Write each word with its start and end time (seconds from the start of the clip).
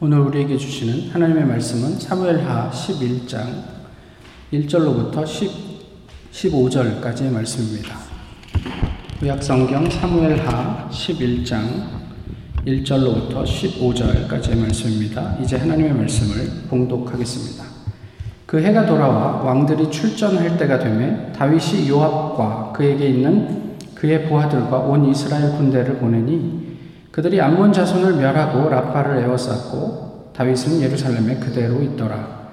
오늘 0.00 0.18
우리에게 0.18 0.56
주시는 0.56 1.10
하나님의 1.10 1.46
말씀은 1.46 2.00
사무엘하 2.00 2.68
11장 2.68 3.62
1절로부터 4.52 5.24
10, 5.24 5.50
15절까지의 6.32 7.30
말씀입니다. 7.30 7.96
구약성경 9.20 9.88
사무엘하 9.88 10.88
11장 10.90 11.62
1절로부터 12.66 13.44
15절까지의 13.44 14.58
말씀입니다. 14.58 15.36
이제 15.40 15.58
하나님의 15.58 15.92
말씀을 15.94 16.66
봉독하겠습니다. 16.68 17.64
그 18.46 18.60
해가 18.60 18.86
돌아와 18.86 19.42
왕들이 19.42 19.92
출전할 19.92 20.58
때가 20.58 20.80
되매 20.80 21.32
다윗이 21.32 21.88
요압과 21.88 22.72
그에게 22.72 23.10
있는 23.10 23.76
그의 23.94 24.28
부하들과 24.28 24.76
온 24.76 25.08
이스라엘 25.08 25.52
군대를 25.52 25.98
보내니 25.98 26.73
그들이 27.14 27.40
암몬 27.40 27.72
자손을 27.72 28.14
멸하고 28.14 28.68
라파를 28.68 29.18
에워쌌고 29.18 30.32
다윗은 30.34 30.80
예루살렘에 30.80 31.36
그대로 31.36 31.80
있더라. 31.80 32.50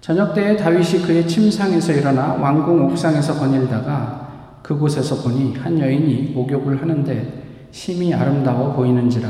저녁 0.00 0.34
때에 0.34 0.56
다윗이 0.56 1.02
그의 1.02 1.28
침상에서 1.28 1.92
일어나 1.92 2.34
왕궁 2.34 2.84
옥상에서 2.86 3.34
거닐다가 3.34 4.58
그곳에서 4.60 5.22
보니 5.22 5.54
한 5.54 5.78
여인이 5.78 6.32
목욕을 6.34 6.82
하는데 6.82 7.68
심히 7.70 8.12
아름다워 8.12 8.72
보이는지라. 8.72 9.28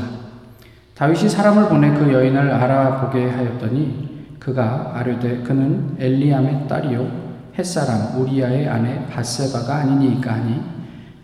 다윗이 0.95 1.29
사람을 1.29 1.69
보내 1.69 1.93
그 1.93 2.11
여인을 2.11 2.51
알아보게 2.51 3.29
하였더니 3.29 4.37
그가 4.39 4.93
아뢰되 4.95 5.43
그는 5.43 5.95
엘리암의 5.99 6.67
딸이요 6.67 7.11
햇사람 7.59 8.19
우리아의 8.19 8.67
아내 8.67 9.05
바세바가 9.05 9.75
아니니까 9.75 10.33
하니 10.33 10.61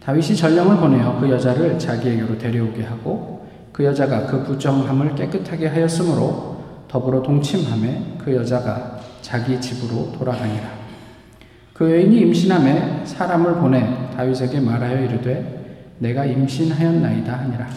다윗이 0.06 0.36
전령을 0.36 0.78
보내어 0.78 1.20
그 1.20 1.28
여자를 1.32 1.80
자기에게로 1.80 2.38
데려오게 2.38 2.84
하고 2.84 3.39
그 3.80 3.86
여자가 3.86 4.26
그 4.26 4.44
부정함을 4.44 5.16
깨끗하게 5.16 5.68
하였으므로 5.68 6.58
더불어 6.90 7.22
동침함에 7.22 8.18
그 8.18 8.36
여자가 8.36 9.00
자기 9.22 9.62
집으로 9.62 10.12
돌아가니라. 10.12 10.70
그 11.74 11.90
여인이 11.90 12.20
임신함에 12.20 13.06
사람을 13.06 13.56
보내 13.56 14.10
다윗에게 14.18 14.60
말하여 14.60 15.06
이르되 15.06 15.94
내가 15.98 16.26
임신하였나이다 16.26 17.40
하니라. 17.40 17.68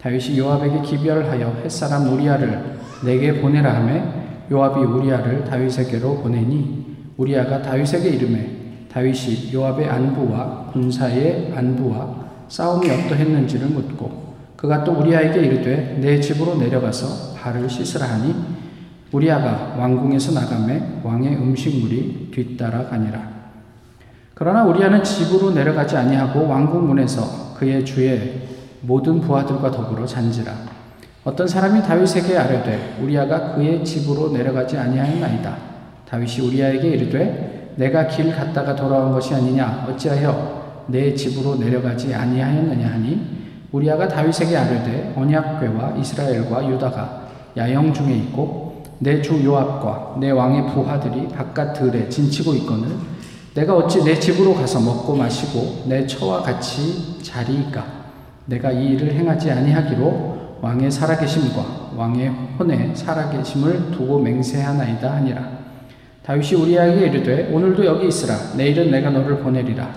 다윗이 0.00 0.36
요압에게 0.40 0.82
기별하여 0.82 1.60
햇사람 1.62 2.12
우리아를 2.12 2.80
내게 3.04 3.40
보내라 3.40 3.76
하매 3.76 4.02
요압이 4.50 4.80
우리아를 4.80 5.44
다윗에게로 5.44 6.16
보내니 6.16 6.96
우리아가 7.16 7.62
다윗에게 7.62 8.08
이름해 8.08 8.48
다윗이 8.92 9.54
요압의 9.54 9.88
안부와 9.88 10.70
군사의 10.72 11.52
안부와 11.54 12.26
싸움이 12.48 12.90
어떠했는지를 12.90 13.68
묻고 13.68 14.27
그가 14.58 14.82
또 14.82 14.90
우리아에게 14.92 15.40
이르되 15.40 15.98
내 16.00 16.18
집으로 16.18 16.56
내려가서 16.56 17.34
발을 17.34 17.70
씻으라 17.70 18.06
하니 18.06 18.34
우리아가 19.12 19.76
왕궁에서 19.78 20.32
나가매 20.32 21.00
왕의 21.04 21.36
음식물이 21.36 22.32
뒤따라 22.34 22.86
가니라. 22.86 23.38
그러나 24.34 24.64
우리아는 24.64 25.04
집으로 25.04 25.52
내려가지 25.52 25.96
아니하고 25.96 26.48
왕궁 26.48 26.88
문에서 26.88 27.54
그의 27.56 27.84
주의 27.84 28.48
모든 28.80 29.20
부하들과 29.20 29.70
더불어 29.70 30.04
잔지라. 30.04 30.52
어떤 31.22 31.46
사람이 31.46 31.82
다윗에게 31.82 32.36
아뢰되 32.36 32.98
우리아가 33.00 33.54
그의 33.54 33.84
집으로 33.84 34.32
내려가지 34.32 34.76
아니하였나이다. 34.76 35.56
다윗이 36.08 36.48
우리아에게 36.48 36.88
이르되 36.88 37.74
내가 37.76 38.08
길 38.08 38.34
갔다가 38.34 38.74
돌아온 38.74 39.12
것이 39.12 39.36
아니냐 39.36 39.86
어찌하여 39.88 40.86
내 40.88 41.14
집으로 41.14 41.56
내려가지 41.56 42.12
아니하였느냐 42.12 42.88
하니 42.88 43.38
우리아가 43.72 44.08
다윗에게 44.08 44.56
아뢰되 44.56 45.14
언약궤와 45.16 45.96
이스라엘과 45.98 46.68
유다가 46.70 47.28
야영 47.56 47.92
중에 47.92 48.14
있고 48.16 48.82
내 49.00 49.22
주 49.22 49.44
요압과 49.44 50.16
내 50.20 50.30
왕의 50.30 50.66
부하들이 50.72 51.28
바깥 51.28 51.74
들에 51.74 52.08
진치고 52.08 52.54
있거늘 52.54 52.88
내가 53.54 53.76
어찌 53.76 54.02
내 54.04 54.18
집으로 54.18 54.54
가서 54.54 54.80
먹고 54.80 55.14
마시고 55.14 55.84
내 55.86 56.06
처와 56.06 56.42
같이 56.42 57.22
자리이까? 57.22 57.84
내가 58.46 58.70
이 58.72 58.92
일을 58.94 59.12
행하지 59.12 59.50
아니하기로 59.50 60.58
왕의 60.60 60.90
살아계심과 60.90 61.90
왕의 61.96 62.28
혼에 62.58 62.94
살아계심을 62.94 63.92
두고 63.92 64.18
맹세하나이다 64.20 65.12
하니라. 65.16 65.58
다윗이 66.24 66.60
우리아에게 66.60 67.06
이르되 67.06 67.50
오늘도 67.52 67.84
여기 67.84 68.08
있으라. 68.08 68.34
내일은 68.56 68.90
내가 68.90 69.10
너를 69.10 69.38
보내리라. 69.38 69.88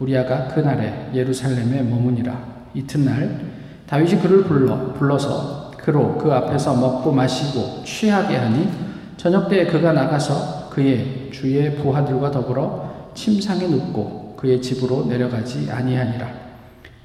우리아가 0.00 0.48
그날에 0.48 1.10
예루살렘에 1.14 1.82
머무니라 1.82 2.53
이튿날 2.74 3.40
다윗이 3.86 4.20
그를 4.20 4.44
불러 4.44 4.92
불러서 4.94 5.70
그로 5.78 6.16
그 6.18 6.32
앞에서 6.32 6.74
먹고 6.74 7.12
마시고 7.12 7.84
취하게 7.84 8.36
하니 8.36 8.68
저녁 9.16 9.48
때에 9.48 9.66
그가 9.66 9.92
나가서 9.92 10.70
그의 10.70 11.30
주의 11.32 11.76
부하들과 11.76 12.30
더불어 12.30 13.12
침상에 13.14 13.68
눕고 13.68 14.34
그의 14.36 14.60
집으로 14.60 15.06
내려가지 15.06 15.70
아니하니라. 15.70 16.26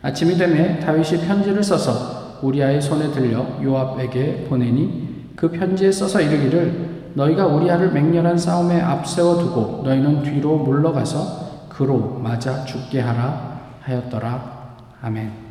아침이 0.01 0.35
되매 0.35 0.79
다윗이 0.79 1.25
편지를 1.27 1.61
써서 1.61 2.39
우리아의 2.41 2.81
손에 2.81 3.11
들려 3.11 3.45
요압에게 3.61 4.45
보내니 4.49 5.33
그 5.35 5.51
편지에 5.51 5.91
써서 5.91 6.21
이르기를 6.21 7.11
너희가 7.13 7.47
우리아를 7.47 7.91
맹렬한 7.91 8.37
싸움에 8.37 8.79
앞세워 8.81 9.37
두고 9.39 9.81
너희는 9.83 10.23
뒤로 10.23 10.57
물러가서 10.57 11.67
그로 11.69 12.19
맞아 12.21 12.65
죽게 12.65 13.01
하라 13.01 13.59
하였더라. 13.81 14.59
아멘. 15.01 15.48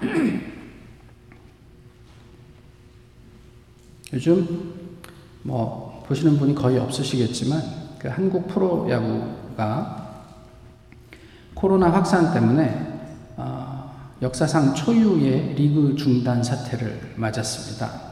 요즘 4.12 4.74
뭐 5.42 6.04
보시는 6.06 6.38
분이 6.38 6.54
거의 6.54 6.78
없으시겠지만 6.78 7.60
그 7.98 8.08
한국 8.08 8.46
프로야구가 8.48 10.06
코로나 11.54 11.90
확산 11.90 12.32
때문에 12.32 12.94
어, 13.36 14.14
역사상 14.22 14.74
초유의 14.74 15.54
리그 15.54 15.96
중단 15.96 16.42
사태를 16.42 17.14
맞았습니다. 17.16 18.06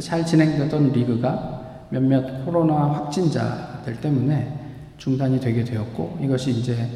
잘 0.00 0.24
진행되던 0.24 0.92
리그가 0.92 1.86
몇몇 1.90 2.44
코로나 2.44 2.92
확진자들 2.92 4.00
때문에 4.00 4.58
중단이 4.98 5.40
되게 5.40 5.64
되었고 5.64 6.18
이것이 6.22 6.52
이제 6.52 6.88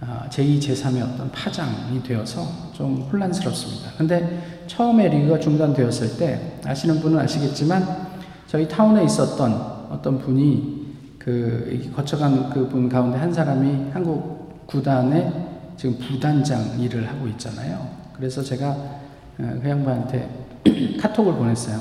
제2, 0.00 0.06
아, 0.06 0.28
제3의 0.30 1.02
어떤 1.02 1.30
파장이 1.32 2.02
되어서 2.02 2.46
좀 2.72 3.08
혼란스럽습니다. 3.10 3.90
근데 3.98 4.62
처음에 4.66 5.08
리그가 5.08 5.40
중단되었을 5.40 6.16
때 6.18 6.58
아시는 6.64 7.00
분은 7.00 7.18
아시겠지만 7.18 8.08
저희 8.46 8.68
타운에 8.68 9.04
있었던 9.04 9.52
어떤 9.90 10.18
분이 10.18 10.78
그 11.18 11.90
거쳐간 11.94 12.50
그 12.50 12.68
분 12.68 12.88
가운데 12.88 13.18
한 13.18 13.32
사람이 13.32 13.90
한국 13.92 14.66
구단의 14.66 15.32
지금 15.76 15.98
부단장 15.98 16.78
일을 16.80 17.08
하고 17.08 17.26
있잖아요. 17.28 17.88
그래서 18.14 18.42
제가 18.42 18.68
어, 18.70 19.58
그 19.62 19.68
양반한테 19.68 20.46
카톡을 21.00 21.34
보냈어요. 21.34 21.80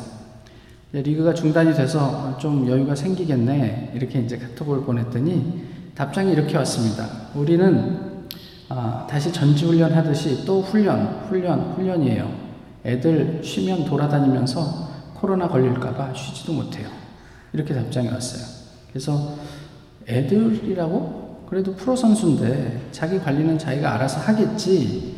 리그가 0.91 1.33
중단이 1.33 1.73
돼서 1.73 2.37
좀 2.39 2.67
여유가 2.67 2.95
생기겠네. 2.95 3.91
이렇게 3.93 4.19
이제 4.21 4.37
카톡을 4.37 4.81
보냈더니 4.83 5.63
답장이 5.95 6.31
이렇게 6.31 6.57
왔습니다. 6.57 7.07
우리는 7.35 8.06
아, 8.69 9.07
다시 9.09 9.31
전지훈련 9.31 9.93
하듯이 9.93 10.45
또 10.45 10.61
훈련, 10.61 11.23
훈련, 11.29 11.73
훈련이에요. 11.73 12.29
애들 12.85 13.41
쉬면 13.43 13.85
돌아다니면서 13.85 14.87
코로나 15.13 15.47
걸릴까봐 15.47 16.13
쉬지도 16.13 16.53
못해요. 16.53 16.89
이렇게 17.53 17.73
답장이 17.73 18.07
왔어요. 18.09 18.43
그래서 18.89 19.35
애들이라고? 20.07 21.45
그래도 21.49 21.73
프로 21.75 21.95
선수인데 21.95 22.89
자기 22.91 23.19
관리는 23.19 23.57
자기가 23.57 23.93
알아서 23.95 24.19
하겠지. 24.19 25.15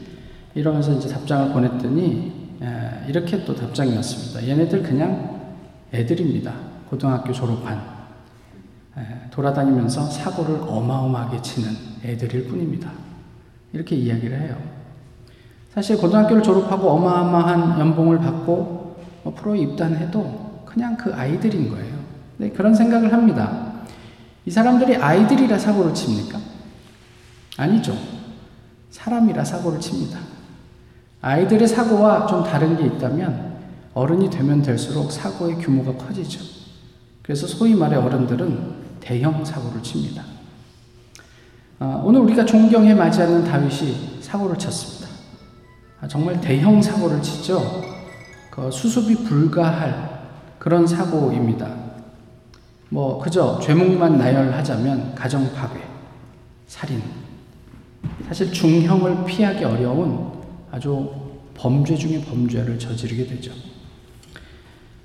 이러면서 0.54 0.94
이제 0.94 1.10
답장을 1.10 1.52
보냈더니 1.52 2.58
에, 2.62 3.08
이렇게 3.08 3.44
또 3.46 3.56
답장이 3.56 3.96
왔습니다. 3.96 4.48
얘네들 4.48 4.84
그냥 4.84 5.40
애들입니다. 5.92 6.54
고등학교 6.90 7.34
졸업한. 7.34 7.78
에, 8.98 9.30
돌아다니면서 9.32 10.06
사고를 10.06 10.62
어마어마하게 10.68 11.42
치는 11.42 11.72
애들일 12.04 12.48
뿐입니다. 12.48 13.09
이렇게 13.74 13.96
이야기를 13.96 14.40
해요. 14.40 14.58
사실 15.74 15.98
고등학교를 15.98 16.42
졸업하고 16.42 16.90
어마어마한 16.90 17.80
연봉을 17.80 18.20
받고 18.20 18.98
뭐 19.24 19.34
프로에 19.36 19.60
입단해도 19.60 20.64
그냥 20.66 20.98
그 20.98 21.14
아이들인 21.14 21.70
거예요. 21.70 21.94
네, 22.38 22.50
그런 22.50 22.74
생각을 22.74 23.14
합니다. 23.14 23.84
이 24.46 24.52
사람들이 24.52 24.96
아이들이라 24.96 25.58
사고를 25.58 25.94
칩니까? 25.94 26.40
아니죠. 27.58 27.96
사람이라 28.90 29.44
사고를 29.44 29.80
칩니다. 29.80 30.20
아이들의 31.22 31.68
사고와 31.68 32.26
좀 32.28 32.44
다른 32.44 32.78
게 32.78 32.86
있다면 32.86 33.58
어른이 33.94 34.30
되면 34.30 34.62
될수록 34.62 35.12
사고의 35.12 35.56
규모가 35.58 35.94
커지죠. 36.06 36.40
그래서 37.22 37.46
소위 37.46 37.76
말해 37.76 37.98
어른들은 37.98 39.00
대형 39.02 39.44
사고를 39.44 39.84
칩니다. 39.84 40.24
아, 41.80 42.02
오늘 42.04 42.20
우리가 42.22 42.44
존경해 42.46 42.94
맞이하는 42.94 43.44
다윗이 43.46 44.20
사고를 44.22 44.58
쳤습니다. 44.58 45.08
아, 46.02 46.08
정말 46.08 46.40
대형 46.42 46.82
사고를 46.82 47.22
치죠. 47.22 47.82
그 48.52 48.70
수습이 48.70 49.24
불가할 49.24 50.20
그런 50.60 50.86
사고입니다. 50.86 51.70
뭐 52.90 53.20
그저 53.20 53.60
죄목만 53.62 54.18
나열하자면 54.18 55.16
가정 55.16 55.54
파괴, 55.54 55.80
살인. 56.68 57.02
사실 58.28 58.52
중형을 58.52 59.26
피하기 59.26 59.64
어려운 59.64 60.32
아주 60.72 61.12
범죄 61.56 61.96
중의 61.96 62.22
범죄를 62.22 62.78
저지르게 62.80 63.26
되죠. 63.28 63.52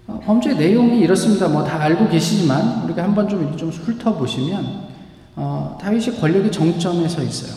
어, 0.06 0.20
범죄 0.24 0.54
내용이 0.54 1.00
이렇습니다. 1.00 1.48
뭐 1.48 1.64
다 1.64 1.80
알고 1.80 2.08
계시지만 2.08 2.84
우리가 2.84 3.02
한번 3.04 3.28
좀, 3.28 3.56
좀 3.56 3.70
훑어보시면 3.70 4.93
어, 5.36 5.76
다윗이 5.80 6.20
권력의 6.20 6.50
정점에 6.52 7.08
서 7.08 7.22
있어요. 7.22 7.54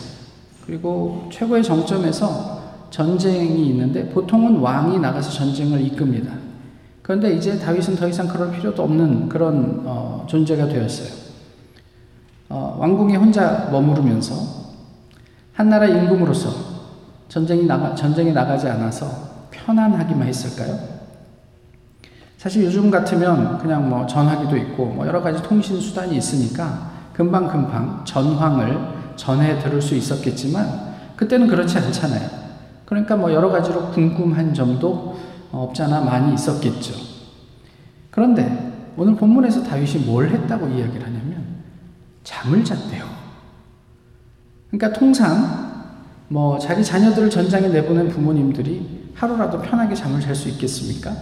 그리고 0.66 1.28
최고의 1.32 1.62
정점에서 1.62 2.58
전쟁이 2.90 3.68
있는데 3.68 4.08
보통은 4.10 4.58
왕이 4.58 4.98
나가서 4.98 5.30
전쟁을 5.30 5.80
이끕니다. 5.82 6.32
그런데 7.02 7.34
이제 7.34 7.58
다윗은 7.58 7.96
더 7.96 8.08
이상 8.08 8.28
그럴 8.28 8.50
필요도 8.52 8.82
없는 8.82 9.28
그런 9.28 9.82
어, 9.86 10.24
존재가 10.28 10.68
되었어요. 10.68 11.08
어, 12.50 12.76
왕궁에 12.78 13.16
혼자 13.16 13.68
머무르면서 13.70 14.34
한 15.52 15.68
나라 15.68 15.86
임금으로서 15.86 16.50
전쟁이 17.28 17.64
나가, 17.66 17.94
전쟁에 17.94 18.32
나가지 18.32 18.68
않아서 18.68 19.06
편안하기만 19.50 20.26
했을까요? 20.28 20.78
사실 22.36 22.64
요즘 22.64 22.90
같으면 22.90 23.58
그냥 23.58 23.88
뭐 23.88 24.06
전화기도 24.06 24.56
있고 24.56 24.86
뭐 24.86 25.06
여러 25.06 25.20
가지 25.20 25.42
통신 25.42 25.80
수단이 25.80 26.16
있으니까 26.16 26.97
금방금방 27.18 28.04
전황을 28.04 28.78
전해 29.16 29.58
들을 29.58 29.82
수 29.82 29.96
있었겠지만 29.96 30.94
그때는 31.16 31.48
그렇지 31.48 31.76
않잖아요. 31.76 32.30
그러니까 32.84 33.16
뭐 33.16 33.32
여러 33.32 33.50
가지로 33.50 33.90
궁금한 33.90 34.54
점도 34.54 35.18
없잖아 35.50 36.00
많이 36.00 36.32
있었겠죠. 36.34 36.94
그런데 38.12 38.92
오늘 38.96 39.16
본문에서 39.16 39.64
다윗이 39.64 40.04
뭘 40.04 40.28
했다고 40.28 40.68
이야기를 40.68 41.04
하냐면 41.04 41.44
잠을 42.22 42.64
잤대요. 42.64 43.04
그러니까 44.70 44.96
통상 44.96 45.66
뭐 46.28 46.56
자기 46.56 46.84
자녀들을 46.84 47.30
전장에 47.30 47.66
내보낸 47.66 48.08
부모님들이 48.08 49.10
하루라도 49.14 49.60
편하게 49.60 49.96
잠을 49.96 50.20
잘 50.20 50.36
수 50.36 50.48
있겠습니까? 50.50 51.12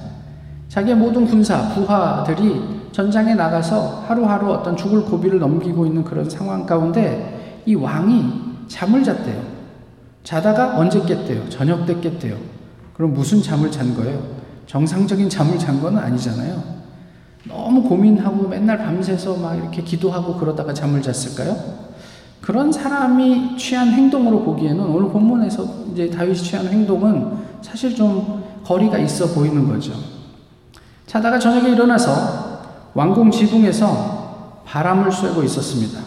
자기의 0.68 0.94
모든 0.94 1.24
군사, 1.26 1.70
부하들이 1.74 2.85
전장에 2.96 3.34
나가서 3.34 4.04
하루하루 4.08 4.50
어떤 4.50 4.74
죽을 4.74 5.04
고비를 5.04 5.38
넘기고 5.38 5.84
있는 5.84 6.02
그런 6.02 6.30
상황 6.30 6.64
가운데 6.64 7.60
이 7.66 7.74
왕이 7.74 8.32
잠을 8.68 9.04
잤대요. 9.04 9.38
자다가 10.24 10.78
언제 10.78 10.98
깼대요? 11.02 11.46
저녁 11.50 11.84
때 11.84 12.00
깼대요. 12.00 12.38
그럼 12.94 13.12
무슨 13.12 13.42
잠을 13.42 13.70
잔 13.70 13.94
거예요? 13.94 14.18
정상적인 14.66 15.28
잠을 15.28 15.58
잔 15.58 15.78
건 15.82 15.98
아니잖아요. 15.98 16.62
너무 17.46 17.82
고민하고 17.82 18.48
맨날 18.48 18.78
밤새서 18.78 19.36
막 19.36 19.54
이렇게 19.56 19.82
기도하고 19.82 20.36
그러다가 20.38 20.72
잠을 20.72 21.02
잤을까요? 21.02 21.54
그런 22.40 22.72
사람이 22.72 23.58
취한 23.58 23.88
행동으로 23.88 24.42
보기에는 24.42 24.82
오늘 24.82 25.10
본문에서 25.10 25.66
이제 25.92 26.08
다윗이 26.08 26.36
취한 26.36 26.66
행동은 26.66 27.36
사실 27.60 27.94
좀 27.94 28.42
거리가 28.64 28.96
있어 28.96 29.34
보이는 29.34 29.68
거죠. 29.68 29.92
자다가 31.06 31.38
저녁에 31.38 31.72
일어나서 31.72 32.45
왕궁 32.96 33.30
지붕에서 33.30 34.62
바람을 34.64 35.12
쐬고 35.12 35.42
있었습니다. 35.42 36.00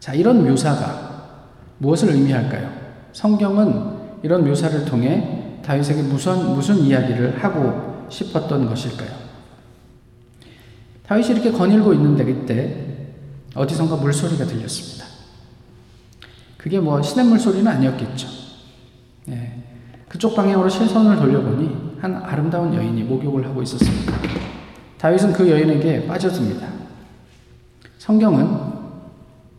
자, 0.00 0.14
이런 0.14 0.42
묘사가 0.48 1.26
무엇을 1.76 2.10
의미할까요? 2.14 2.70
성경은 3.12 3.96
이런 4.22 4.46
묘사를 4.46 4.86
통해 4.86 5.58
다윗에게 5.62 6.02
무슨, 6.02 6.54
무슨 6.54 6.78
이야기를 6.78 7.44
하고 7.44 8.06
싶었던 8.08 8.66
것일까요? 8.66 9.10
다윗이 11.06 11.32
이렇게 11.32 11.52
거닐고 11.52 11.92
있는데 11.92 12.24
그때 12.24 12.86
어디선가 13.54 13.96
물소리가 13.96 14.46
들렸습니다. 14.46 15.04
그게 16.56 16.80
뭐 16.80 17.02
시냇물 17.02 17.38
소리는 17.38 17.66
아니었겠죠. 17.70 18.26
네. 19.26 19.62
그쪽 20.08 20.34
방향으로 20.34 20.68
실선을 20.70 21.16
돌려보니 21.16 21.98
한 22.00 22.16
아름다운 22.16 22.72
여인이 22.74 23.02
목욕을 23.02 23.46
하고 23.46 23.62
있었습니다. 23.62 24.45
다윗은 24.98 25.32
그 25.32 25.50
여인에게 25.50 26.06
빠져듭니다. 26.06 26.66
성경은 27.98 28.76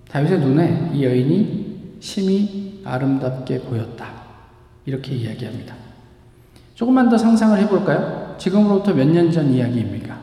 다윗의 0.10 0.40
눈에 0.40 0.92
이 0.94 1.04
여인이 1.04 1.98
심히 2.00 2.82
아름답게 2.86 3.62
보였다. 3.62 4.08
이렇게 4.86 5.14
이야기합니다. 5.16 5.76
조금만 6.76 7.10
더 7.10 7.18
상상을 7.18 7.60
해볼까요? 7.60 8.36
지금으로부터 8.40 8.94
몇 8.94 9.06
년 9.08 9.32
전 9.32 9.52
이야기입니까? 9.52 10.18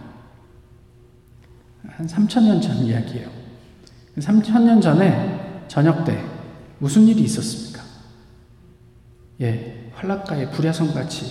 한 1.88 2.06
3천년 2.06 2.62
전 2.62 2.76
이야기예요. 2.78 3.28
3천년 4.18 4.80
전에 4.80 5.64
저녁 5.68 6.04
때 6.04 6.24
무슨 6.78 7.06
일이 7.06 7.22
있었습니까? 7.22 7.82
예, 9.42 9.90
활락가에 9.94 10.50
불야성 10.50 10.94
같이 10.94 11.26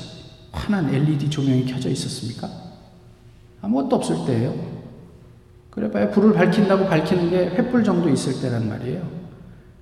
환한 0.51 0.93
LED 0.93 1.29
조명이 1.29 1.65
켜져 1.65 1.89
있었습니까? 1.89 2.49
아무것도 3.63 3.95
없을 3.95 4.25
때예요. 4.27 4.53
그래봐야 5.71 6.11
불을 6.11 6.33
밝힌다고 6.33 6.85
밝히는 6.85 7.29
게 7.29 7.49
횃불 7.57 7.83
정도 7.83 8.09
있을 8.09 8.39
때란 8.41 8.69
말이에요. 8.69 9.01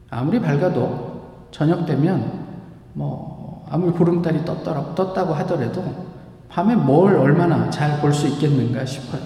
아무리 0.10 0.39
밝아도 0.39 1.48
저녁 1.51 1.86
되면 1.86 2.45
뭐 2.94 3.66
아무리 3.69 3.92
보름달이 3.92 4.45
떴더라, 4.45 4.95
떴다고 4.95 5.33
하더라도 5.33 6.12
밤에 6.48 6.75
뭘 6.75 7.16
얼마나 7.16 7.69
잘 7.69 8.00
볼 8.01 8.13
수 8.13 8.28
있겠는가 8.28 8.86
싶어요. 8.86 9.22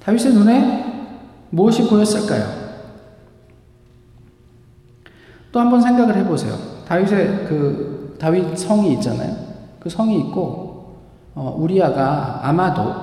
다윗의 0.00 0.32
눈에 0.34 1.18
무엇이 1.50 1.88
보였을까요? 1.88 2.68
또 5.52 5.60
한번 5.60 5.80
생각을 5.80 6.16
해보세요. 6.16 6.54
다윗의 6.86 7.46
그 7.46 8.16
다윗 8.18 8.56
성이 8.56 8.94
있잖아요. 8.94 9.36
그 9.80 9.88
성이 9.88 10.18
있고 10.20 10.40
어, 10.40 10.67
우리아가 11.56 12.40
아마도 12.42 12.94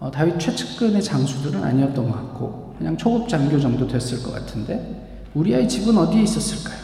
어, 0.00 0.10
다윗 0.10 0.38
최측근의 0.38 1.02
장수들은 1.02 1.62
아니었던 1.62 2.10
것 2.10 2.16
같고 2.16 2.74
그냥 2.78 2.96
초급 2.96 3.28
장교 3.28 3.58
정도 3.60 3.86
됐을 3.86 4.22
것 4.22 4.32
같은데 4.34 5.26
우리아의 5.34 5.68
집은 5.68 5.96
어디에 5.96 6.22
있었을까요? 6.22 6.82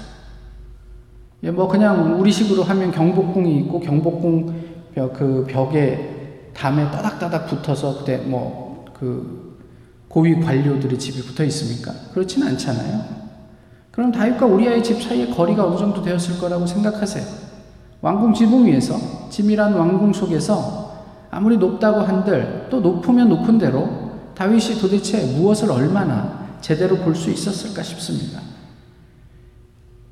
예, 1.45 1.51
뭐 1.51 1.69
그냥 1.69 2.21
우리식으로 2.21 2.63
하면 2.63 2.91
경복궁이 2.91 3.59
있고 3.61 3.81
경복궁 3.81 4.69
벽, 4.95 5.13
그 5.15 5.47
벽에 5.49 6.51
담에 6.55 6.91
따닥따닥 6.91 7.47
붙어서 7.47 7.99
그때 7.99 8.19
뭐 8.19 8.69
그 8.99 9.57
고위 10.09 10.41
관료들의 10.41 10.99
집이 10.99 11.23
붙어 11.23 11.45
있습니까? 11.45 11.93
그렇지는 12.13 12.49
않잖아요. 12.49 13.29
그럼 13.91 14.11
다윗과 14.13 14.47
우리아의 14.47 14.83
집 14.83 15.03
사이에 15.03 15.29
거리가 15.29 15.67
어느 15.67 15.77
정도 15.77 16.03
되었을 16.03 16.39
거라고 16.39 16.67
생각하세요. 16.67 17.48
왕궁 18.01 18.35
지붕 18.35 18.67
위에서 18.67 18.95
지밀한 19.31 19.75
왕궁 19.75 20.13
속에서 20.13 20.89
아무리 21.31 21.57
높다고 21.57 22.01
한들 22.01 22.67
또 22.71 22.81
높으면 22.81 23.29
높은 23.29 23.59
대로 23.59 24.09
다윗이 24.35 24.81
도대체 24.81 25.25
무엇을 25.37 25.71
얼마나 25.71 26.47
제대로 26.61 26.97
볼 26.97 27.15
수 27.15 27.31
있었을까 27.31 27.83
싶습니다. 27.83 28.41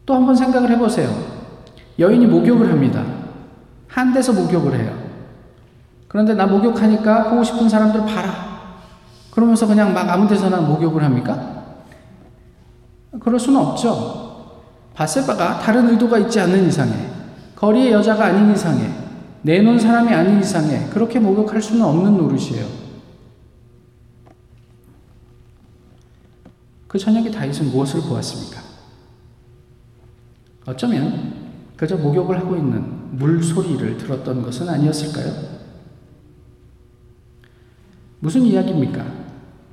또 0.05 0.15
한번 0.15 0.35
생각을 0.37 0.71
해보세요. 0.71 1.09
여인이 1.99 2.27
목욕을 2.27 2.71
합니다. 2.71 3.05
한 3.89 4.13
데서 4.13 4.33
목욕을 4.33 4.79
해요. 4.79 4.93
그런데 6.09 6.35
나 6.35 6.47
목욕하니까 6.47 7.31
보고 7.31 7.43
싶은 7.43 7.69
사람들 7.69 8.05
봐라. 8.05 8.33
그러면서 9.31 9.67
그냥 9.67 9.93
막 9.93 10.09
아무 10.09 10.29
데서나 10.29 10.61
목욕을 10.61 11.03
합니까? 11.03 11.65
그럴 13.21 13.39
수는 13.39 13.61
없죠. 13.61 14.27
바세바가 14.95 15.59
다른 15.61 15.89
의도가 15.91 16.19
있지 16.19 16.41
않는 16.41 16.69
이상에, 16.69 16.93
거리의 17.57 17.91
여자가 17.91 18.27
아닌 18.27 18.55
이상에, 18.55 18.89
내놓은 19.43 19.79
사람이 19.79 20.13
아닌 20.13 20.39
이상에 20.41 20.89
그렇게 20.91 21.19
목욕할 21.19 21.61
수는 21.61 21.85
없는 21.85 22.17
노릇이에요. 22.17 22.67
그 26.87 26.99
저녁에 26.99 27.31
다윗은 27.31 27.71
무엇을 27.71 28.03
보았습니까? 28.03 28.61
어쩌면 30.67 31.35
그저 31.77 31.97
목욕을 31.97 32.39
하고 32.39 32.57
있는 32.57 33.17
물 33.17 33.43
소리를 33.43 33.97
들었던 33.97 34.43
것은 34.43 34.69
아니었을까요? 34.69 35.57
무슨 38.21 38.43
이야기입니까? 38.43 39.05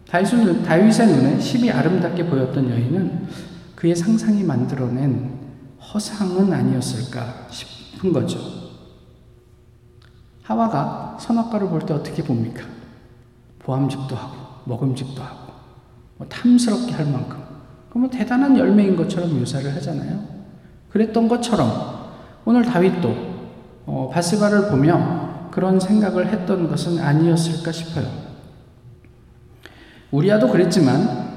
다윗의 0.05 1.07
눈에 1.07 1.39
심히 1.39 1.71
아름답게 1.71 2.27
보였던 2.27 2.69
여인은 2.69 3.27
그의 3.75 3.95
상상이 3.95 4.43
만들어낸 4.43 5.42
허상은 5.93 6.51
아니었을까 6.51 7.47
싶은 7.50 8.12
거죠. 8.12 8.39
하와가 10.41 11.17
선악과를 11.19 11.69
볼 11.69 11.81
때 11.85 11.93
어떻게 11.93 12.23
봅니까? 12.23 12.63
보암직도 13.59 14.15
하고 14.15 14.35
먹음직도 14.65 15.21
하고 15.21 15.53
뭐 16.17 16.27
탐스럽게 16.27 16.91
할 16.93 17.05
만큼 17.05 17.41
그뭐 17.91 18.09
대단한 18.09 18.57
열매인 18.57 18.95
것처럼 18.95 19.38
묘사를 19.39 19.73
하잖아요. 19.75 20.19
그랬던 20.89 21.27
것처럼 21.27 22.12
오늘 22.45 22.63
다윗도 22.65 23.33
어, 23.85 24.09
바스바를 24.12 24.69
보며 24.69 25.50
그런 25.51 25.79
생각을 25.79 26.27
했던 26.27 26.67
것은 26.67 27.00
아니었을까 27.00 27.71
싶어요. 27.71 28.05
우리야도 30.12 30.50
그랬지만 30.50 31.33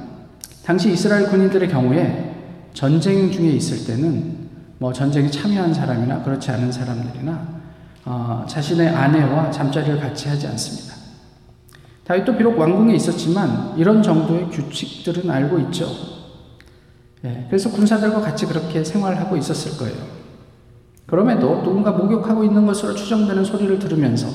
당시 0.65 0.93
이스라엘 0.93 1.29
군인들의 1.29 1.69
경우에 1.69 2.35
전쟁 2.73 3.31
중에 3.31 3.51
있을 3.53 3.87
때는 3.87 4.36
뭐 4.79 4.93
전쟁에 4.93 5.31
참여한 5.31 5.73
사람이나 5.73 6.23
그렇지 6.23 6.51
않은 6.51 6.71
사람들이나 6.71 7.57
어, 8.05 8.45
자신의 8.49 8.89
아내와 8.89 9.51
잠자리를 9.51 9.99
같이 9.99 10.29
하지 10.29 10.47
않습니다. 10.47 10.95
다윗도 12.05 12.37
비록 12.37 12.57
왕궁에 12.59 12.95
있었지만 12.95 13.75
이런 13.77 14.03
정도의 14.03 14.49
규칙들은 14.51 15.29
알고 15.29 15.59
있죠. 15.61 15.89
예, 17.25 17.47
그래서 17.49 17.71
군사들과 17.71 18.21
같이 18.21 18.47
그렇게 18.47 18.85
생활하고 18.85 19.37
있었을 19.37 19.77
거예요. 19.79 20.07
그럼에도 21.07 21.63
누군가 21.63 21.93
목욕하고 21.93 22.45
있는 22.45 22.67
것으로 22.67 22.95
추정되는 22.95 23.45
소리를 23.45 23.79
들으면서 23.79 24.29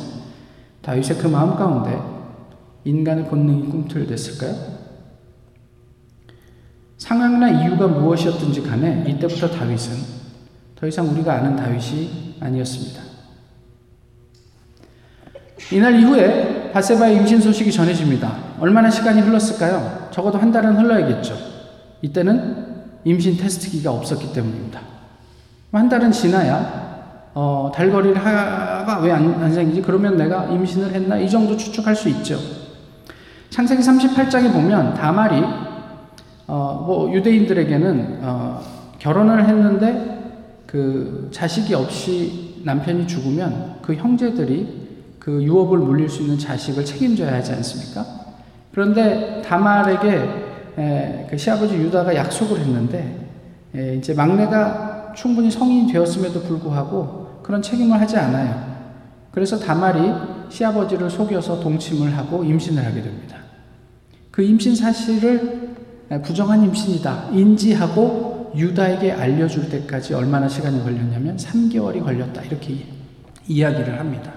다윗의 0.81 1.17
그 1.17 1.27
마음 1.27 1.55
가운데 1.55 2.01
인간의 2.83 3.27
본능이 3.29 3.69
꿈틀댔을까요? 3.69 4.81
상황이나 6.97 7.49
이유가 7.49 7.87
무엇이었든지 7.87 8.63
간에 8.63 9.05
이때부터 9.07 9.49
다윗은 9.49 10.10
더 10.81 10.87
이상 10.87 11.07
우리가 11.09 11.35
아는 11.35 11.55
다윗이 11.55 12.37
아니었습니다. 12.39 13.03
이날 15.71 15.99
이후에 15.99 16.71
바세바의 16.71 17.17
임신 17.17 17.39
소식이 17.39 17.71
전해집니다. 17.71 18.35
얼마나 18.59 18.89
시간이 18.89 19.21
흘렀을까요? 19.21 20.09
적어도 20.09 20.39
한 20.39 20.51
달은 20.51 20.75
흘러야겠죠. 20.75 21.35
이때는 22.01 22.81
임신 23.03 23.37
테스트기가 23.37 23.91
없었기 23.91 24.33
때문입니다. 24.33 24.81
한 25.71 25.87
달은 25.87 26.11
지나야 26.11 27.29
어, 27.35 27.71
달거리를 27.73 28.17
하가 28.17 28.99
왜안 29.01 29.53
생기지? 29.53 29.83
그러면 29.83 30.17
내가 30.17 30.45
임신을 30.45 30.93
했나? 30.93 31.15
이 31.17 31.29
정도 31.29 31.55
추측할 31.55 31.95
수 31.95 32.09
있죠. 32.09 32.39
창세기 33.51 33.83
38장에 33.83 34.51
보면 34.51 34.95
다말이 34.95 35.43
어, 36.47 36.83
뭐 36.87 37.13
유대인들에게는 37.13 38.19
어, 38.23 38.61
결혼을 38.97 39.47
했는데 39.47 40.10
그 40.71 41.27
자식이 41.31 41.73
없이 41.73 42.61
남편이 42.63 43.05
죽으면 43.05 43.79
그 43.81 43.93
형제들이 43.93 44.89
그 45.19 45.43
유업을 45.43 45.77
물릴 45.79 46.07
수 46.07 46.21
있는 46.21 46.39
자식을 46.39 46.85
책임져야 46.85 47.33
하지 47.33 47.51
않습니까? 47.51 48.05
그런데 48.71 49.41
다말에게 49.45 50.29
에, 50.77 51.27
그 51.29 51.37
시아버지 51.37 51.75
유다가 51.75 52.15
약속을 52.15 52.57
했는데 52.61 53.27
에, 53.75 53.97
이제 53.97 54.13
막내가 54.13 55.11
충분히 55.13 55.51
성인이 55.51 55.91
되었음에도 55.91 56.41
불구하고 56.43 57.41
그런 57.43 57.61
책임을 57.61 57.99
하지 57.99 58.15
않아요. 58.15 58.71
그래서 59.31 59.59
다말이 59.59 60.13
시아버지를 60.47 61.09
속여서 61.09 61.59
동침을 61.59 62.15
하고 62.15 62.45
임신을 62.45 62.85
하게 62.85 63.01
됩니다. 63.01 63.35
그 64.31 64.41
임신 64.41 64.73
사실을 64.73 65.75
부정한 66.23 66.63
임신이다 66.63 67.31
인지하고 67.33 68.40
유다에게 68.55 69.11
알려줄 69.11 69.69
때까지 69.69 70.13
얼마나 70.13 70.47
시간이 70.47 70.83
걸렸냐면 70.83 71.37
3개월이 71.37 72.03
걸렸다 72.03 72.41
이렇게 72.43 72.85
이야기를 73.47 73.99
합니다. 73.99 74.33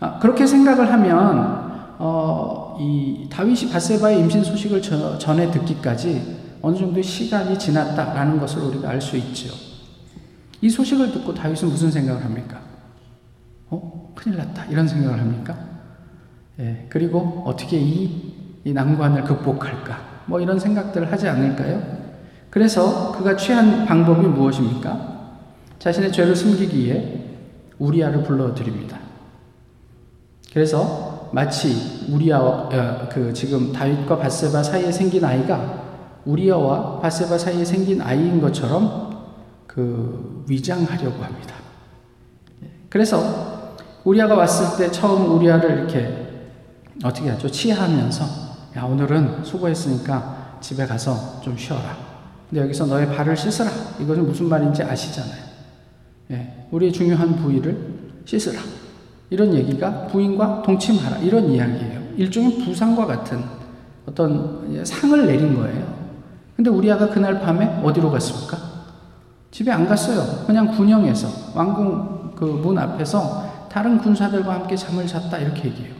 아, 0.00 0.18
그렇게 0.18 0.46
생각을 0.46 0.92
하면 0.92 1.64
어, 1.98 2.76
이 2.80 3.28
다윗이 3.30 3.70
바세바의 3.70 4.20
임신 4.20 4.42
소식을 4.42 4.82
저, 4.82 5.18
전해 5.18 5.50
듣기까지 5.50 6.42
어느 6.60 6.76
정도의 6.76 7.02
시간이 7.02 7.58
지났다라는 7.58 8.38
것을 8.40 8.62
우리가 8.62 8.88
알 8.88 9.00
수 9.00 9.16
있죠. 9.16 9.54
이 10.60 10.70
소식을 10.70 11.12
듣고 11.12 11.34
다윗은 11.34 11.68
무슨 11.68 11.90
생각을 11.90 12.24
합니까? 12.24 12.60
어, 13.68 14.12
큰일 14.14 14.38
났다 14.38 14.64
이런 14.66 14.88
생각을 14.88 15.20
합니까? 15.20 15.56
예, 16.58 16.86
그리고 16.88 17.42
어떻게 17.44 17.78
이, 17.78 18.32
이 18.64 18.72
난관을 18.72 19.24
극복할까? 19.24 20.22
뭐 20.26 20.40
이런 20.40 20.58
생각들을 20.58 21.10
하지 21.12 21.28
않을까요? 21.28 22.03
그래서 22.54 23.10
그가 23.10 23.36
취한 23.36 23.84
방법이 23.84 24.28
무엇입니까? 24.28 25.32
자신의 25.80 26.12
죄를 26.12 26.36
숨기기 26.36 26.84
위해 26.84 27.20
우리아를 27.80 28.22
불러드립니다. 28.22 28.96
그래서 30.52 31.30
마치 31.32 32.06
우리아와 32.12 32.68
어, 32.72 33.08
그 33.10 33.32
지금 33.32 33.72
다윗과 33.72 34.18
바세바 34.18 34.62
사이에 34.62 34.92
생긴 34.92 35.24
아이가 35.24 35.82
우리아와 36.24 37.00
바세바 37.00 37.38
사이에 37.38 37.64
생긴 37.64 38.00
아이인 38.00 38.40
것처럼 38.40 39.24
그 39.66 40.44
위장하려고 40.46 41.24
합니다. 41.24 41.56
그래서 42.88 43.74
우리아가 44.04 44.36
왔을 44.36 44.78
때 44.78 44.92
처음 44.92 45.36
우리아를 45.36 45.78
이렇게 45.78 46.46
어떻게 47.02 47.30
하죠? 47.30 47.48
치하하면서 47.48 48.24
야 48.76 48.84
오늘은 48.84 49.42
수고했으니까 49.42 50.58
집에 50.60 50.86
가서 50.86 51.40
좀 51.40 51.56
쉬어라. 51.58 52.13
근데 52.48 52.62
여기서 52.62 52.86
너의 52.86 53.08
발을 53.14 53.36
씻으라. 53.36 53.70
이것은 54.00 54.26
무슨 54.26 54.48
말인지 54.48 54.82
아시잖아요. 54.82 55.44
예, 56.32 56.66
우리의 56.70 56.92
중요한 56.92 57.36
부위를 57.36 57.76
씻으라. 58.24 58.60
이런 59.30 59.52
얘기가 59.54 60.06
부인과 60.06 60.62
동침하라 60.62 61.18
이런 61.18 61.50
이야기예요. 61.50 62.00
일종의 62.16 62.58
부상과 62.64 63.06
같은 63.06 63.42
어떤 64.06 64.84
상을 64.84 65.26
내린 65.26 65.56
거예요. 65.56 65.94
근데 66.56 66.70
우리 66.70 66.90
아가 66.90 67.08
그날 67.08 67.40
밤에 67.40 67.80
어디로 67.82 68.10
갔습니까? 68.12 68.58
집에 69.50 69.70
안 69.72 69.86
갔어요. 69.86 70.44
그냥 70.46 70.70
군영에서 70.76 71.52
왕궁 71.54 72.34
그 72.36 72.44
문 72.44 72.78
앞에서 72.78 73.68
다른 73.70 73.98
군사들과 73.98 74.54
함께 74.54 74.76
잠을 74.76 75.06
잤다 75.06 75.38
이렇게 75.38 75.68
얘기해요. 75.68 75.94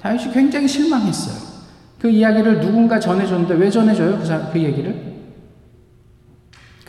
다윗이 0.00 0.32
굉장히 0.32 0.66
실망했어요. 0.66 1.56
그 2.00 2.08
이야기를 2.10 2.60
누군가 2.60 2.98
전해줬는데 2.98 3.54
왜 3.54 3.70
전해줘요? 3.70 4.18
그, 4.18 4.24
사, 4.24 4.50
그 4.50 4.60
얘기를? 4.60 5.15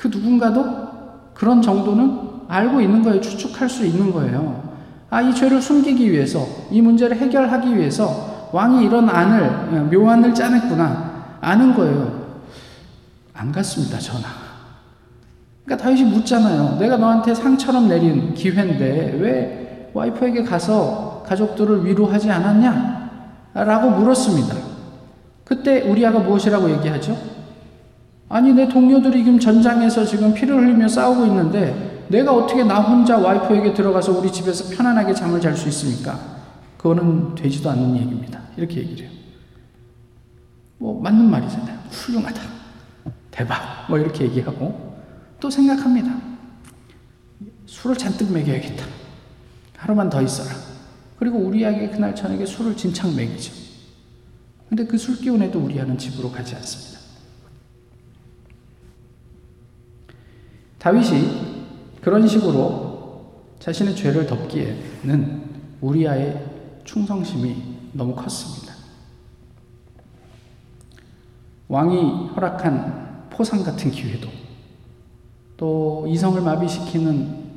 그 0.08 0.18
누군가도 0.18 0.88
그런 1.34 1.62
정도는 1.62 2.20
알고 2.48 2.80
있는 2.80 3.04
거예요. 3.04 3.20
추측할 3.20 3.70
수 3.70 3.86
있는 3.86 4.12
거예요. 4.12 4.68
아, 5.10 5.22
이 5.22 5.34
죄를 5.36 5.62
숨기기 5.62 6.12
위해서, 6.12 6.46
이 6.72 6.82
문제를 6.82 7.18
해결하기 7.18 7.78
위해서 7.78 8.50
왕이 8.52 8.86
이런 8.86 9.10
안을, 9.10 9.44
어, 9.44 9.90
묘안을 9.92 10.34
짜냈구나. 10.34 11.38
아는 11.42 11.76
거예요. 11.76 12.28
안 13.34 13.52
갔습니다, 13.52 14.00
전화. 14.00 14.28
그러니까 15.66 15.84
다윗이 15.84 16.10
묻잖아요. 16.10 16.78
내가 16.80 16.98
너한테 16.98 17.36
상처럼 17.36 17.90
내린 17.90 18.34
기회인데 18.34 19.18
왜 19.20 19.92
와이프에게 19.94 20.44
가서 20.44 21.24
가족들을 21.28 21.86
위로하지 21.86 22.32
않았냐? 22.32 23.10
라고 23.54 23.90
물었습니다. 23.90 24.56
그때 25.44 25.82
우리아가 25.82 26.20
무엇이라고 26.20 26.70
얘기하죠? 26.72 27.37
아니, 28.30 28.54
내 28.54 28.68
동료들이 28.68 29.24
지금 29.24 29.40
전장에서 29.40 30.06
지금 30.06 30.34
피를 30.34 30.58
흘리며 30.58 30.88
싸우고 30.88 31.26
있는데 31.28 32.06
내가 32.10 32.34
어떻게 32.34 32.64
나 32.64 32.82
혼자 32.82 33.18
와이프에게 33.18 33.74
들어가서 33.74 34.18
우리 34.18 34.32
집에서 34.32 34.76
편안하게 34.76 35.14
잠을 35.14 35.40
잘 35.40 35.56
수 35.56 35.68
있습니까? 35.70 36.20
그거는 36.78 37.36
되지도 37.36 37.70
않는 37.70 37.96
얘기입니다. 37.98 38.42
이렇게 38.58 38.78
얘기를 38.82 39.06
해요. 39.06 39.12
뭐, 40.78 41.02
맞는 41.02 41.30
말이잖아요. 41.30 41.78
훌륭하다. 41.90 42.42
대박. 43.32 43.86
뭐, 43.90 43.98
이렇게 43.98 44.26
얘기하고 44.26 44.96
또 45.40 45.50
생각합니다. 45.50 46.16
술을 47.66 47.98
잔뜩 47.98 48.32
먹여야겠다. 48.32 48.86
하루만 49.78 50.10
더 50.10 50.22
있어라. 50.22 50.50
그리고 51.18 51.38
우리에게 51.40 51.90
그날 51.90 52.16
저녁에 52.16 52.46
술을 52.46 52.76
진창 52.76 53.16
먹이죠. 53.16 53.54
근데 54.70 54.86
그 54.86 54.98
술 54.98 55.18
기운에도 55.18 55.60
우리아는 55.60 55.98
집으로 55.98 56.32
가지 56.32 56.56
않습니다. 56.56 56.87
다윗이 60.88 62.00
그런 62.00 62.26
식으로 62.26 63.44
자신의 63.60 63.94
죄를 63.94 64.26
덮기에는 64.26 65.44
우리아의 65.82 66.46
충성심이 66.86 67.58
너무 67.92 68.16
컸습니다. 68.16 68.74
왕이 71.68 72.30
허락한 72.30 73.28
포상 73.30 73.66
같은 73.66 73.92
기회도 73.92 74.30
또 75.58 76.06
이성을 76.08 76.40
마비시키는 76.40 77.48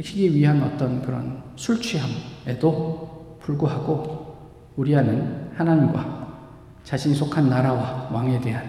시기 0.00 0.32
위한 0.32 0.62
어떤 0.62 1.02
그런 1.02 1.42
술 1.56 1.82
취함에도 1.82 3.38
불구하고 3.40 4.36
우리아는 4.76 5.50
하나님과 5.56 6.38
자신이 6.84 7.16
속한 7.16 7.48
나라와 7.48 8.08
왕에 8.12 8.40
대한 8.40 8.64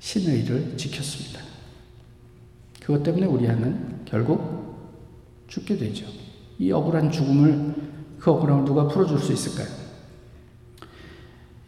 신의를 0.00 0.76
지켰습니다. 0.76 1.47
그것 2.88 3.02
때문에 3.02 3.26
우리아는 3.26 4.00
결국 4.06 5.44
죽게 5.46 5.76
되죠. 5.76 6.06
이 6.58 6.72
억울한 6.72 7.10
죽음을 7.10 7.74
그 8.18 8.30
억울함을 8.30 8.64
누가 8.64 8.88
풀어줄 8.88 9.18
수 9.18 9.30
있을까요? 9.30 9.68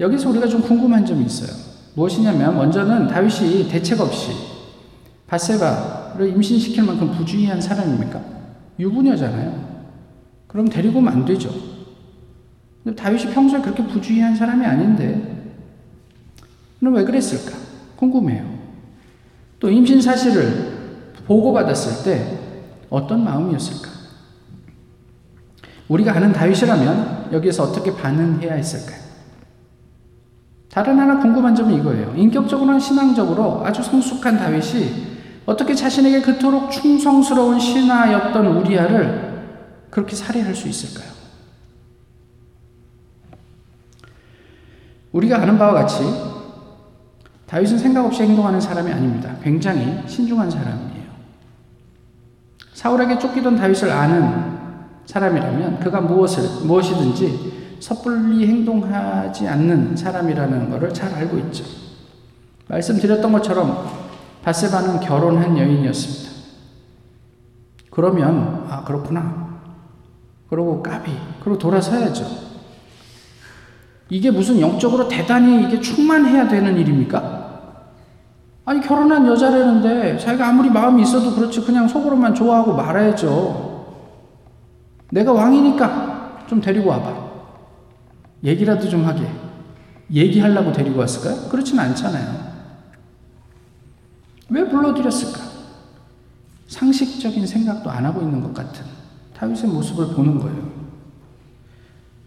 여기서 0.00 0.30
우리가 0.30 0.46
좀 0.46 0.62
궁금한 0.62 1.04
점이 1.04 1.26
있어요. 1.26 1.50
무엇이냐면 1.94 2.56
먼저는 2.56 3.08
다윗이 3.08 3.68
대책 3.68 4.00
없이 4.00 4.30
바세바를 5.26 6.26
임신시킬 6.30 6.84
만큼 6.84 7.12
부주의한 7.12 7.60
사람입니까? 7.60 8.22
유부녀잖아요. 8.78 9.88
그럼 10.46 10.70
데리고 10.70 11.00
오면 11.00 11.12
안 11.12 11.24
되죠. 11.26 11.52
근데 12.82 12.96
다윗이 12.96 13.34
평소에 13.34 13.60
그렇게 13.60 13.86
부주의한 13.86 14.34
사람이 14.34 14.64
아닌데, 14.64 15.52
그럼 16.78 16.94
왜 16.94 17.04
그랬을까? 17.04 17.58
궁금해요. 17.96 18.58
또 19.58 19.70
임신 19.70 20.00
사실을 20.00 20.69
보고받았을 21.30 22.02
때 22.02 22.38
어떤 22.90 23.22
마음이었을까? 23.22 23.88
우리가 25.86 26.16
아는 26.16 26.32
다윗이라면 26.32 27.28
여기에서 27.32 27.62
어떻게 27.62 27.94
반응해야 27.94 28.54
했을까요? 28.54 28.98
다른 30.72 30.98
하나 30.98 31.20
궁금한 31.20 31.54
점은 31.54 31.74
이거예요. 31.74 32.14
인격적으로나 32.16 32.80
신앙적으로 32.80 33.64
아주 33.64 33.80
성숙한 33.82 34.38
다윗이 34.38 35.10
어떻게 35.46 35.74
자신에게 35.74 36.20
그토록 36.20 36.70
충성스러운 36.72 37.60
신하였던 37.60 38.46
우리아를 38.46 39.30
그렇게 39.90 40.16
살해할 40.16 40.54
수 40.54 40.68
있을까요? 40.68 41.10
우리가 45.12 45.40
아는 45.40 45.58
바와 45.58 45.74
같이 45.74 46.02
다윗은 47.46 47.78
생각 47.78 48.04
없이 48.04 48.22
행동하는 48.22 48.60
사람이 48.60 48.92
아닙니다. 48.92 49.36
굉장히 49.42 50.02
신중한 50.08 50.50
사람이에요. 50.50 50.89
사울에게 52.80 53.18
쫓기던 53.18 53.56
다윗을 53.56 53.90
아는 53.90 54.58
사람이라면 55.04 55.80
그가 55.80 56.00
무엇을 56.00 56.64
무엇이든지 56.66 57.76
섣불리 57.78 58.46
행동하지 58.46 59.46
않는 59.46 59.94
사람이라는 59.94 60.70
것을 60.70 60.94
잘 60.94 61.12
알고 61.12 61.36
있죠. 61.40 61.62
말씀드렸던 62.68 63.32
것처럼 63.32 63.86
바세바는 64.42 65.00
결혼한 65.00 65.58
여인이었습니다. 65.58 66.30
그러면 67.90 68.64
아 68.70 68.82
그렇구나. 68.82 69.60
그러고 70.48 70.82
까비. 70.82 71.12
그러고 71.40 71.58
돌아서야죠. 71.58 72.24
이게 74.08 74.30
무슨 74.30 74.58
영적으로 74.58 75.06
대단히 75.06 75.66
이게 75.66 75.78
충만해야 75.80 76.48
되는 76.48 76.78
일입니까? 76.78 77.39
아니 78.64 78.80
결혼한 78.80 79.26
여자라는데 79.26 80.18
자기가 80.18 80.48
아무리 80.48 80.70
마음이 80.70 81.02
있어도 81.02 81.34
그렇지 81.34 81.62
그냥 81.62 81.88
속으로만 81.88 82.34
좋아하고 82.34 82.74
말아야죠. 82.74 83.70
내가 85.10 85.32
왕이니까 85.32 86.44
좀 86.46 86.60
데리고 86.60 86.90
와봐. 86.90 87.30
얘기라도 88.44 88.88
좀 88.88 89.04
하게. 89.04 89.28
얘기하려고 90.12 90.72
데리고 90.72 91.00
왔을까요? 91.00 91.48
그렇진 91.48 91.78
않잖아요. 91.78 92.50
왜 94.50 94.68
불러들였을까? 94.68 95.50
상식적인 96.66 97.46
생각도 97.46 97.90
안 97.90 98.04
하고 98.04 98.20
있는 98.20 98.40
것 98.40 98.52
같은 98.54 98.84
다윗의 99.36 99.70
모습을 99.70 100.14
보는 100.14 100.38
거예요. 100.38 100.70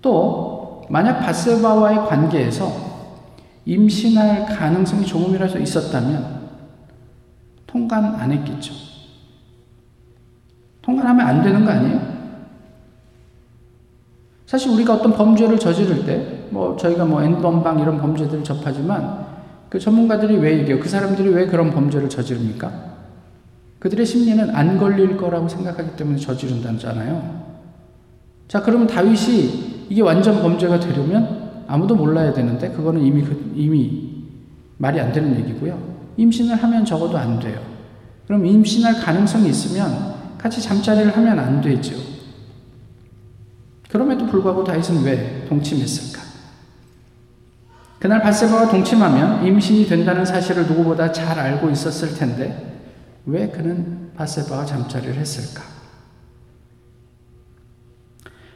또 0.01 0.85
만약 0.89 1.19
바세바와의 1.19 2.07
관계에서 2.07 2.82
임신할 3.65 4.45
가능성이 4.45 5.05
조금이라도 5.05 5.59
있었다면 5.59 6.43
통관 7.67 8.03
안 8.15 8.31
했겠죠. 8.31 8.73
통관하면 10.81 11.25
안 11.25 11.41
되는 11.41 11.63
거 11.63 11.71
아니에요? 11.71 12.13
사실 14.45 14.71
우리가 14.71 14.95
어떤 14.95 15.13
범죄를 15.13 15.57
저지를 15.57 16.05
때, 16.05 16.47
뭐 16.51 16.75
저희가 16.77 17.05
뭐 17.05 17.23
N번방 17.23 17.79
이런 17.79 17.99
범죄들을 17.99 18.43
접하지만 18.43 19.25
그 19.69 19.79
전문가들이 19.79 20.37
왜 20.37 20.59
얘기해요? 20.59 20.79
그 20.79 20.87
사람들이 20.87 21.29
왜 21.29 21.47
그런 21.47 21.71
범죄를 21.71 22.09
저지릅니까? 22.09 22.93
그들의 23.79 24.05
심리는 24.05 24.55
안 24.55 24.77
걸릴 24.77 25.17
거라고 25.17 25.47
생각하기 25.47 25.95
때문에 25.95 26.17
저지른다잖아요. 26.17 27.43
자, 28.47 28.61
그러면 28.61 28.85
다윗이 28.85 29.87
이게 29.89 30.01
완전 30.01 30.41
범죄가 30.41 30.79
되려면 30.79 31.52
아무도 31.67 31.95
몰라야 31.95 32.33
되는데 32.33 32.69
그거는 32.69 33.01
이미 33.01 33.23
그, 33.23 33.53
이미 33.55 34.23
말이 34.77 34.99
안 34.99 35.11
되는 35.11 35.35
얘기고요. 35.39 35.77
임신을 36.17 36.55
하면 36.55 36.85
적어도 36.85 37.17
안 37.17 37.39
돼요. 37.39 37.59
그럼 38.27 38.45
임신할 38.45 38.99
가능성이 39.01 39.49
있으면 39.49 40.13
같이 40.37 40.61
잠자리를 40.61 41.15
하면 41.15 41.39
안 41.39 41.61
되죠. 41.61 41.95
그럼에도 43.89 44.25
불구하고 44.25 44.63
다윗은 44.63 45.03
왜 45.03 45.45
동침했을까? 45.47 46.21
그날 47.99 48.21
바세바와 48.21 48.69
동침하면 48.69 49.45
임신이 49.45 49.85
된다는 49.87 50.25
사실을 50.25 50.67
누구보다 50.67 51.11
잘 51.11 51.39
알고 51.39 51.69
있었을 51.69 52.15
텐데 52.15 52.81
왜 53.25 53.47
그는 53.47 54.11
바세바와 54.15 54.65
잠자리를 54.65 55.15
했을까? 55.15 55.63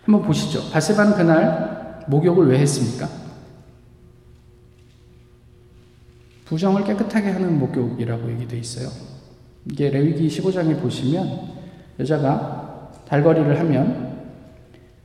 한번 0.04 0.24
보시죠. 0.24 0.70
바세바는 0.72 1.14
그날 1.16 1.77
목욕을 2.08 2.48
왜 2.48 2.60
했습니까? 2.60 3.08
부정을 6.46 6.84
깨끗하게 6.84 7.32
하는 7.32 7.60
목욕이라고 7.60 8.32
얘기되어 8.32 8.60
있어요. 8.60 8.90
이게 9.70 9.90
레위기 9.90 10.28
15장에 10.28 10.82
보시면 10.82 11.58
여자가 12.00 12.92
달거리를 13.08 13.60
하면 13.60 14.08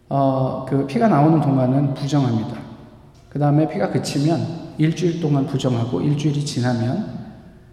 어, 0.08 0.64
그 0.68 0.86
피가 0.86 1.08
나오는 1.08 1.40
동안은 1.40 1.94
부정합니다. 1.94 2.60
그 3.28 3.38
다음에 3.38 3.68
피가 3.68 3.90
그치면 3.90 4.74
일주일 4.78 5.20
동안 5.20 5.46
부정하고 5.46 6.00
일주일이 6.00 6.44
지나면 6.44 7.22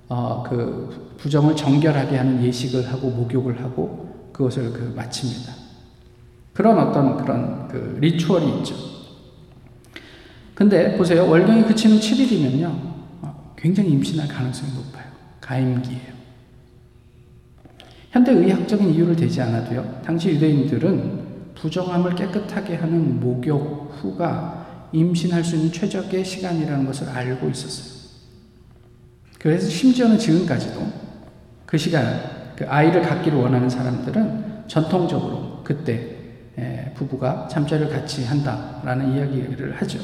어, 0.08 0.44
그 0.48 1.16
부정을 1.18 1.56
정결하게 1.56 2.18
하는 2.18 2.44
예식을 2.44 2.92
하고 2.92 3.10
목욕을 3.10 3.62
하고 3.62 4.30
그것을 4.32 4.72
그 4.72 4.94
마칩니다. 4.96 5.54
그런 6.54 6.80
어떤 6.80 7.18
그런 7.18 7.68
그 7.68 7.98
리추얼이 8.00 8.60
있죠. 8.60 8.89
근데 10.60 10.98
보세요. 10.98 11.26
월경이 11.26 11.64
그치는 11.64 12.00
7일이면요. 12.00 12.66
어, 13.22 13.54
굉장히 13.58 13.92
임신할 13.92 14.28
가능성이 14.28 14.74
높아요. 14.74 15.06
가임기예요. 15.40 16.20
현대 18.12 18.34
의학적인 18.34 18.94
이유를 18.94 19.16
대지 19.16 19.42
않아도요. 19.42 20.02
당시 20.04 20.32
유대인들은 20.32 21.54
부정함을 21.56 22.14
깨끗하게 22.14 22.76
하는 22.76 23.22
목욕 23.22 23.90
후가 24.02 24.90
임신할 24.92 25.46
수 25.46 25.56
있는 25.56 25.72
최적의 25.72 26.26
시간이라는 26.26 26.86
것을 26.86 27.08
알고 27.08 27.48
있었어요. 27.48 28.10
그래서 29.40 29.70
심지어는 29.70 30.18
지금까지도 30.18 30.82
그 31.66 31.78
시간, 31.78 32.54
그 32.58 32.68
아이를 32.68 33.02
갖기를 33.02 33.38
원하는 33.38 33.70
사람들은 33.70 34.66
전통적으로 34.68 35.62
그때 35.64 36.18
부부가 36.96 37.48
잠자리를 37.48 37.90
같이 37.90 38.26
한다라는 38.26 39.16
이야기를 39.16 39.78
하죠. 39.78 40.00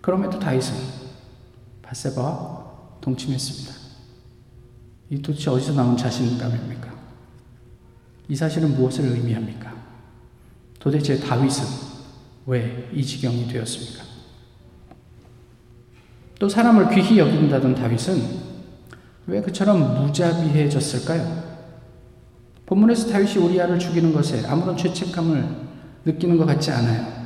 그럼에도 0.00 0.38
다윗은 0.38 0.74
바세바와 1.82 2.70
동침했습니다. 3.00 3.74
이 5.10 5.22
도대체 5.22 5.50
어디서 5.50 5.74
나온 5.74 5.96
자신감입니까? 5.96 6.90
이 8.28 8.36
사실은 8.36 8.74
무엇을 8.74 9.04
의미합니까? 9.04 9.74
도대체 10.78 11.18
다윗은 11.18 11.64
왜 12.46 12.88
이 12.92 13.04
지경이 13.04 13.48
되었습니까? 13.48 14.04
또 16.38 16.48
사람을 16.48 16.88
귀히 16.94 17.18
여긴다던 17.18 17.74
다윗은 17.74 18.50
왜 19.26 19.42
그처럼 19.42 20.06
무자비해졌을까요? 20.06 21.50
본문에서 22.66 23.10
다윗이 23.12 23.36
우리아를 23.44 23.78
죽이는 23.78 24.12
것에 24.12 24.46
아무런 24.46 24.76
죄책감을 24.76 25.68
느끼는 26.04 26.38
것 26.38 26.46
같지 26.46 26.70
않아요. 26.70 27.19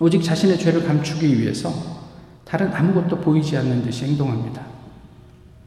오직 0.00 0.22
자신의 0.22 0.58
죄를 0.58 0.86
감추기 0.86 1.38
위해서 1.40 1.72
다른 2.44 2.72
아무것도 2.72 3.18
보이지 3.18 3.56
않는 3.58 3.82
듯이 3.82 4.06
행동합니다. 4.06 4.62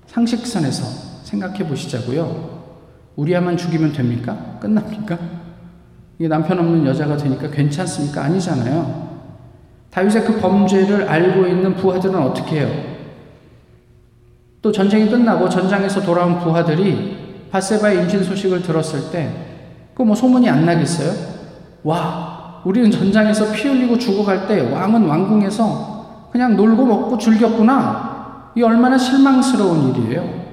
상식선에서 0.07 0.83
생각해 1.23 1.67
보시자고요. 1.67 2.63
우리아만 3.15 3.55
죽이면 3.57 3.93
됩니까? 3.93 4.57
끝납니까? 4.59 5.17
남편 6.19 6.59
없는 6.59 6.85
여자가 6.85 7.15
되니까 7.17 7.49
괜찮습니까? 7.49 8.23
아니잖아요. 8.23 9.21
다윗의 9.91 10.25
그 10.25 10.39
범죄를 10.39 11.07
알고 11.07 11.45
있는 11.47 11.75
부하들은 11.75 12.15
어떻게 12.15 12.61
해요? 12.61 12.93
또 14.61 14.71
전쟁이 14.71 15.09
끝나고 15.09 15.49
전장에서 15.49 16.01
돌아온 16.01 16.39
부하들이 16.39 17.47
바세바의 17.51 18.01
임신 18.03 18.23
소식을 18.23 18.61
들었을 18.63 19.11
때 19.11 19.49
그 19.93 20.01
뭐 20.03 20.15
소문이 20.15 20.49
안 20.49 20.65
나겠어요? 20.65 21.11
와, 21.83 22.42
우리는 22.65 22.89
전장에서 22.89 23.51
피 23.51 23.67
흘리고 23.67 23.97
죽어갈 23.97 24.47
때 24.47 24.61
왕은 24.71 25.05
왕궁에서 25.05 26.29
그냥 26.31 26.55
놀고 26.55 26.85
먹고 26.85 27.17
즐겼구나. 27.17 28.51
이 28.55 28.61
얼마나 28.61 28.97
실망스러운 28.97 29.95
일이에요. 29.95 30.43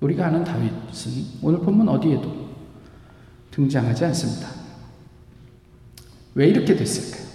우리가 0.00 0.26
아는 0.26 0.44
다윗은 0.44 1.12
오늘 1.42 1.60
본문 1.60 1.88
어디에도 1.88 2.48
등장하지 3.50 4.04
않습니다. 4.06 4.48
왜 6.34 6.48
이렇게 6.48 6.76
됐을까요? 6.76 7.28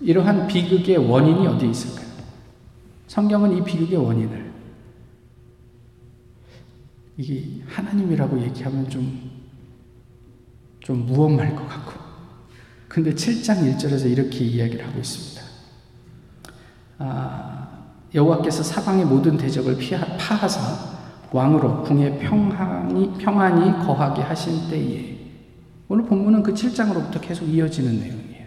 이러한 0.00 0.46
비극의 0.46 0.96
원인이 0.96 1.46
어디에 1.46 1.70
있을까요? 1.70 2.06
성경은 3.06 3.56
이 3.56 3.64
비극의 3.64 3.96
원인을 3.96 4.52
이게 7.16 7.62
하나님이라고 7.66 8.42
얘기하면 8.42 8.90
좀 8.90 9.35
좀 10.86 11.04
무엄할 11.04 11.56
것 11.56 11.68
같고. 11.68 12.00
근데 12.86 13.12
7장 13.12 13.76
1절에서 13.76 14.08
이렇게 14.08 14.44
이야기를 14.44 14.86
하고 14.86 15.00
있습니다. 15.00 15.42
아, 16.98 17.68
여호와께서 18.14 18.62
사방의 18.62 19.04
모든 19.04 19.36
대적을 19.36 19.78
피하, 19.78 20.06
파하사 20.16 20.60
왕으로 21.32 21.82
궁에 21.82 22.16
평안이, 22.18 23.18
평안이 23.18 23.84
거하게 23.84 24.22
하신 24.22 24.70
때에 24.70 25.18
오늘 25.88 26.04
본문은 26.04 26.44
그 26.44 26.54
7장으로부터 26.54 27.20
계속 27.20 27.46
이어지는 27.46 27.98
내용이에요. 27.98 28.46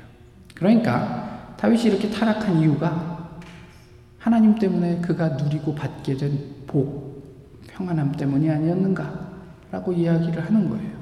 그러니까 0.55 1.55
다윗이 1.57 1.83
이렇게 1.87 2.09
타락한 2.09 2.61
이유가 2.61 3.37
하나님 4.17 4.55
때문에 4.55 5.01
그가 5.01 5.27
누리고 5.27 5.75
받게 5.75 6.15
된 6.15 6.39
복, 6.65 7.61
평안함 7.67 8.13
때문이 8.13 8.49
아니었는가? 8.49 9.27
라고 9.71 9.91
이야기를 9.91 10.45
하는 10.45 10.69
거예요. 10.69 10.98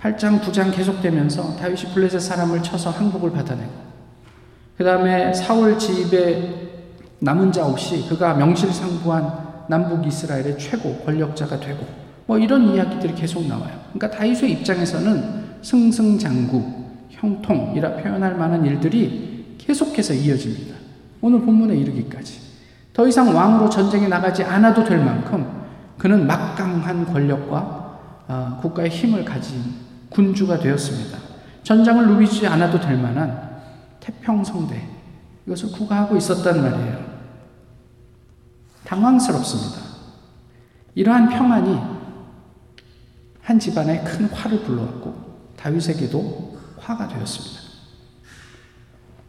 8장, 0.00 0.40
9장 0.40 0.74
계속되면서 0.74 1.56
다윗이 1.56 1.92
블레셋 1.92 2.20
사람을 2.20 2.62
쳐서 2.62 2.90
항복을 2.90 3.32
받아내고 3.32 3.88
그 4.76 4.84
다음에 4.84 5.34
사울 5.34 5.76
집에 5.76 6.68
남은 7.18 7.50
자 7.50 7.66
없이 7.66 8.08
그가 8.08 8.34
명실상부한 8.34 9.66
남북 9.68 10.06
이스라엘의 10.06 10.56
최고 10.56 10.96
권력자가 10.98 11.58
되고 11.58 11.84
뭐 12.26 12.38
이런 12.38 12.74
이야기들이 12.74 13.14
계속 13.14 13.44
나와요. 13.46 13.74
그러니까 13.92 14.16
다윗의 14.16 14.52
입장에서는 14.52 15.58
승승장구, 15.62 16.62
형통이라 17.10 17.96
표현할 17.96 18.36
만한 18.36 18.64
일들이 18.64 19.56
계속해서 19.58 20.14
이어집니다. 20.14 20.76
오늘 21.20 21.40
본문에 21.40 21.76
이르기까지. 21.76 22.40
더 22.92 23.06
이상 23.08 23.34
왕으로 23.34 23.68
전쟁에 23.68 24.06
나가지 24.06 24.44
않아도 24.44 24.84
될 24.84 24.98
만큼 24.98 25.46
그는 25.96 26.26
막강한 26.26 27.06
권력과 27.06 27.98
어, 28.28 28.58
국가의 28.60 28.90
힘을 28.90 29.24
가진 29.24 29.87
군주가 30.18 30.58
되었습니다. 30.58 31.16
전장을 31.62 32.08
누비지 32.08 32.44
않아도 32.48 32.80
될 32.80 32.98
만한 32.98 33.62
태평성대 34.00 34.84
이것을 35.46 35.70
구가하고 35.70 36.16
있었단 36.16 36.60
말이에요. 36.60 37.18
당황스럽습니다. 38.84 39.80
이러한 40.96 41.28
평안이 41.28 41.80
한 43.42 43.60
집안에 43.60 44.02
큰 44.02 44.24
화를 44.26 44.64
불러왔고 44.64 45.54
다윗에게도 45.56 46.58
화가 46.80 47.06
되었습니다. 47.06 47.62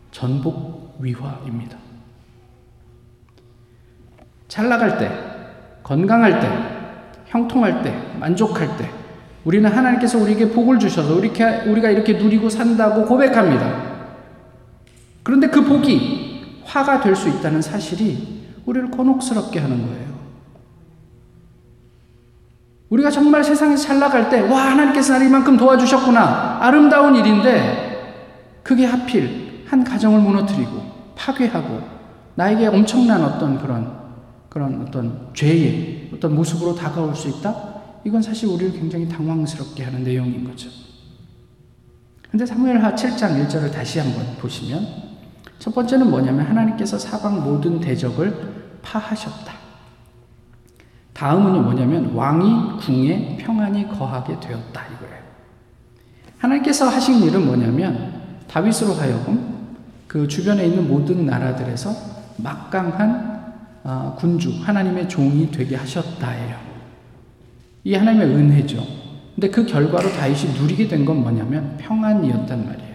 전복 0.09 0.97
위화입니다. 0.99 1.77
잘 4.47 4.67
나갈 4.67 4.97
때, 4.97 5.11
건강할 5.83 6.39
때, 6.39 7.21
형통할 7.27 7.83
때, 7.83 7.91
만족할 8.17 8.75
때, 8.77 8.98
우리는 9.45 9.69
하나님께서 9.69 10.17
우리에게 10.17 10.49
복을 10.49 10.79
주셔서 10.79 11.15
우리가 11.15 11.89
이렇게 11.89 12.13
누리고 12.13 12.49
산다고 12.49 13.05
고백합니다. 13.05 13.89
그런데 15.23 15.47
그 15.47 15.63
복이 15.63 16.61
화가 16.65 17.01
될 17.01 17.15
수 17.15 17.29
있다는 17.29 17.61
사실이 17.61 18.39
우리를 18.65 18.91
곤혹스럽게 18.91 19.59
하는 19.59 19.87
거예요. 19.87 20.09
우리가 22.89 23.09
정말 23.11 23.43
세상에서 23.43 23.83
잘 23.83 23.99
나갈 23.99 24.29
때, 24.29 24.41
와, 24.41 24.71
하나님께서 24.71 25.13
나를 25.13 25.27
이만큼 25.27 25.57
도와주셨구나. 25.57 26.57
아름다운 26.61 27.15
일인데, 27.15 28.61
그게 28.63 28.85
하필 28.85 29.63
한 29.67 29.83
가정을 29.83 30.19
무너뜨리고, 30.21 30.81
파괴하고, 31.15 31.81
나에게 32.35 32.67
엄청난 32.67 33.23
어떤 33.23 33.59
그런, 33.59 33.91
그런 34.49 34.85
어떤 34.87 35.27
죄의 35.35 36.09
어떤 36.15 36.33
모습으로 36.33 36.73
다가올 36.73 37.15
수 37.15 37.29
있다? 37.29 37.55
이건 38.03 38.21
사실 38.21 38.47
우리를 38.47 38.73
굉장히 38.73 39.07
당황스럽게 39.07 39.83
하는 39.83 40.03
내용인 40.03 40.43
거죠. 40.43 40.69
근데 42.29 42.45
사무엘하 42.45 42.95
7장 42.95 43.47
1절을 43.47 43.71
다시 43.71 43.99
한번 43.99 44.35
보시면, 44.37 44.87
첫 45.57 45.73
번째는 45.73 46.09
뭐냐면, 46.09 46.45
하나님께서 46.45 46.97
사방 46.97 47.43
모든 47.43 47.79
대적을 47.79 48.79
파하셨다. 48.81 49.59
다음은 51.19 51.63
뭐냐면 51.63 52.13
왕이 52.13 52.79
궁에 52.79 53.37
평안이 53.41 53.89
거하게 53.89 54.39
되었다 54.39 54.85
이거예요. 54.85 55.23
하나님께서 56.37 56.87
하신 56.87 57.23
일은 57.23 57.45
뭐냐면 57.45 58.13
다윗으로 58.47 58.93
하여금 58.93 59.75
그 60.07 60.29
주변에 60.29 60.65
있는 60.65 60.87
모든 60.87 61.25
나라들에서 61.25 61.93
막강한 62.37 63.53
어, 63.83 64.15
군주 64.17 64.61
하나님의 64.63 65.09
종이 65.09 65.51
되게 65.51 65.75
하셨다예요. 65.75 66.68
이 67.83 67.93
하나님의 67.95 68.27
은혜죠. 68.27 68.85
근데 69.35 69.49
그 69.49 69.65
결과로 69.65 70.09
다윗이 70.11 70.59
누리게 70.59 70.87
된 70.87 71.05
건 71.05 71.21
뭐냐면 71.21 71.77
평안이었단 71.77 72.65
말이에요. 72.65 72.89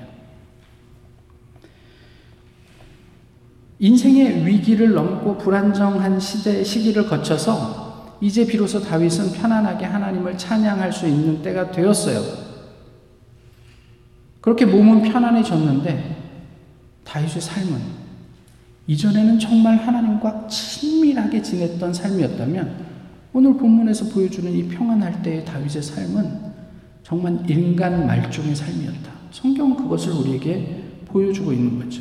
인생의 3.79 4.47
위기를 4.47 4.93
넘고 4.93 5.39
불안정한 5.39 6.21
시대 6.21 6.63
시기를 6.63 7.07
거쳐서 7.07 8.17
이제 8.21 8.47
비로소 8.47 8.81
다윗은 8.81 9.33
편안하게 9.33 9.85
하나님을 9.87 10.39
찬양할 10.39 10.93
수 10.93 11.07
있는 11.07 11.43
때가 11.43 11.71
되었어요. 11.71 12.23
그렇게 14.41 14.65
몸은 14.67 15.03
편안해졌는데 15.03 16.17
다윗의 17.05 17.41
삶은 17.43 18.05
이전에는 18.87 19.39
정말 19.39 19.77
하나님과 19.79 20.47
친밀하게 20.47 21.43
지냈던 21.43 21.93
삶이었다면 21.95 22.94
오늘 23.35 23.57
본문에서 23.57 24.11
보여주는 24.15 24.51
이 24.51 24.69
평안할 24.69 25.21
때의 25.23 25.45
다윗의 25.45 25.83
삶은 25.83 26.55
정말 27.03 27.51
인간 27.51 28.07
말종의 28.07 28.55
삶이었다. 28.55 29.11
성경은 29.33 29.77
그것을 29.77 30.13
우리에게 30.13 31.01
보여주고 31.07 31.53
있는 31.53 31.81
거죠. 31.81 32.01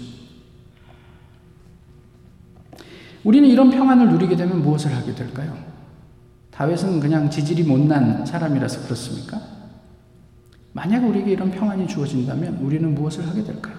우리는 3.23 3.49
이런 3.49 3.71
평안을 3.71 4.11
누리게 4.11 4.35
되면 4.35 4.61
무엇을 4.61 4.95
하게 4.95 5.15
될까요? 5.15 5.57
다윗은 6.51 6.99
그냥 6.99 7.31
지질이 7.31 7.63
못난 7.63 8.23
사람이라서 8.23 8.83
그렇습니까? 8.83 9.41
만약 10.71 11.03
우리에게 11.03 11.31
이런 11.31 11.49
평안이 11.49 11.87
주어진다면 11.87 12.57
우리는 12.57 12.93
무엇을 12.93 13.27
하게 13.27 13.43
될까요? 13.43 13.75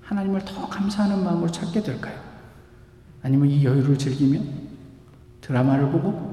하나님을 0.00 0.42
더 0.46 0.66
감사하는 0.68 1.22
마음으로 1.22 1.50
찾게 1.50 1.82
될까요? 1.82 2.18
아니면 3.22 3.50
이 3.50 3.62
여유를 3.62 3.98
즐기며 3.98 4.40
드라마를 5.42 5.90
보고 5.90 6.08
어, 6.08 6.31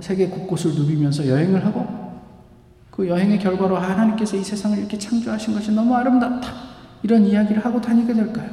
세계 0.00 0.28
곳곳을 0.28 0.74
누비면서 0.74 1.26
여행을 1.28 1.64
하고 1.64 1.86
그 2.90 3.06
여행의 3.06 3.38
결과로 3.38 3.76
하나님께서 3.76 4.36
이 4.36 4.42
세상을 4.42 4.78
이렇게 4.78 4.98
창조하신 4.98 5.54
것이 5.54 5.70
너무 5.70 5.94
아름답다. 5.94 6.50
이런 7.02 7.24
이야기를 7.26 7.64
하고 7.64 7.80
다니게 7.80 8.14
될까요? 8.14 8.50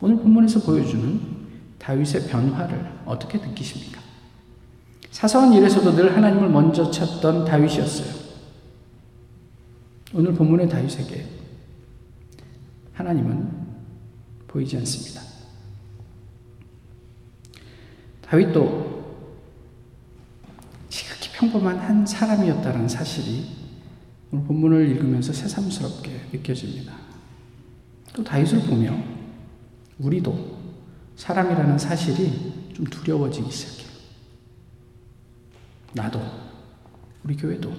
오늘 0.00 0.16
본문에서 0.16 0.60
보여주는 0.60 1.20
다윗의 1.78 2.28
변화를 2.28 2.86
어떻게 3.04 3.38
느끼십니까? 3.38 4.00
사소한 5.10 5.52
일에서도 5.52 5.96
늘 5.96 6.14
하나님을 6.14 6.50
먼저 6.50 6.90
찾던 6.90 7.46
다윗이었어요. 7.46 8.28
오늘 10.14 10.34
본문의 10.34 10.68
다윗에게 10.68 11.26
하나님은 12.92 13.57
보이지 14.48 14.76
않습니다. 14.78 15.22
다윗도 18.22 18.98
지극히 20.88 21.30
평범한 21.32 21.78
한 21.78 22.06
사람이었다는 22.06 22.88
사실이 22.88 23.46
오늘 24.30 24.44
본문을 24.44 24.88
읽으면서 24.90 25.32
새삼스럽게 25.32 26.30
느껴집니다. 26.32 26.94
또 28.12 28.24
다윗을 28.24 28.62
보며 28.62 28.98
우리도 29.98 30.58
사람이라는 31.16 31.78
사실이 31.78 32.72
좀 32.74 32.84
두려워지기 32.86 33.50
시작해요. 33.50 33.88
나도, 35.94 36.20
우리 37.24 37.36
교회도 37.36 37.72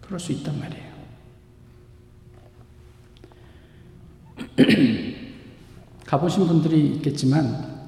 그럴 0.00 0.20
수 0.20 0.32
있단 0.32 0.58
말이에요. 0.58 0.89
가보신 6.10 6.48
분들이 6.48 6.88
있겠지만, 6.96 7.86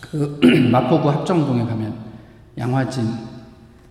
그 0.00 0.38
마포구 0.70 1.10
합정동에 1.10 1.64
가면 1.64 1.92
양화진 2.56 3.04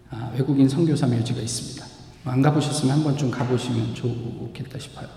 아, 0.09 0.31
외국인 0.33 0.69
선교사 0.69 1.05
묘지가 1.07 1.41
있습니다. 1.41 1.85
안 2.25 2.41
가보셨으면 2.41 2.95
한번 2.95 3.17
좀 3.17 3.29
가보시면 3.29 3.93
좋겠다 3.93 4.79
싶어요. 4.79 5.07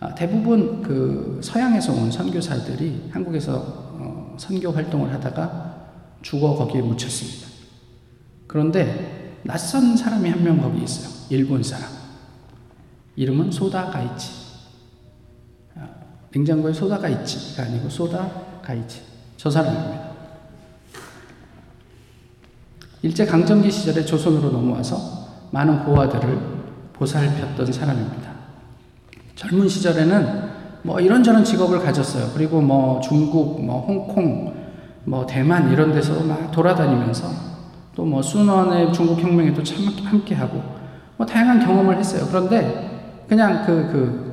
아, 0.00 0.12
대부분 0.16 0.82
그 0.82 1.38
서양에서 1.40 1.92
온 1.92 2.10
선교사들이 2.10 3.10
한국에서 3.12 3.58
어, 3.58 4.34
선교 4.36 4.72
활동을 4.72 5.12
하다가 5.12 5.76
죽어 6.22 6.56
거기에 6.56 6.82
묻혔습니다. 6.82 7.46
그런데 8.48 9.38
낯선 9.44 9.96
사람이 9.96 10.28
한 10.30 10.42
명 10.42 10.60
거기 10.60 10.82
있어요. 10.82 11.08
일본 11.28 11.62
사람. 11.62 11.88
이름은 13.14 13.52
소다 13.52 13.90
가이치. 13.90 14.39
아, 16.30 16.32
냉장고에 16.32 16.72
소다 16.72 16.98
가이치가 16.98 17.64
아니고 17.64 17.88
소다 17.88 18.28
가이치. 18.62 19.02
저 19.36 19.50
사람입니다. 19.50 20.10
일제 23.02 23.24
강점기 23.24 23.70
시절에 23.70 24.04
조선으로 24.04 24.50
넘어와서 24.50 24.96
많은 25.50 25.84
고아들을 25.84 26.38
보살폈던 26.92 27.72
사람입니다. 27.72 28.30
젊은 29.34 29.66
시절에는 29.68 30.50
뭐 30.82 31.00
이런저런 31.00 31.42
직업을 31.44 31.80
가졌어요. 31.80 32.30
그리고 32.34 32.60
뭐 32.60 33.00
중국, 33.00 33.64
뭐 33.64 33.80
홍콩, 33.86 34.54
뭐 35.04 35.26
대만 35.26 35.72
이런 35.72 35.92
데서 35.92 36.22
막 36.24 36.50
돌아다니면서 36.50 37.50
또 37.96 38.04
뭐 38.04 38.22
순원의 38.22 38.92
중국 38.92 39.20
혁명에도 39.20 39.62
참 39.62 39.84
함께 40.04 40.34
하고 40.34 40.62
뭐 41.16 41.26
다양한 41.26 41.60
경험을 41.60 41.98
했어요. 41.98 42.24
그런데 42.28 43.24
그냥 43.28 43.64
그, 43.66 43.88
그 43.92 44.29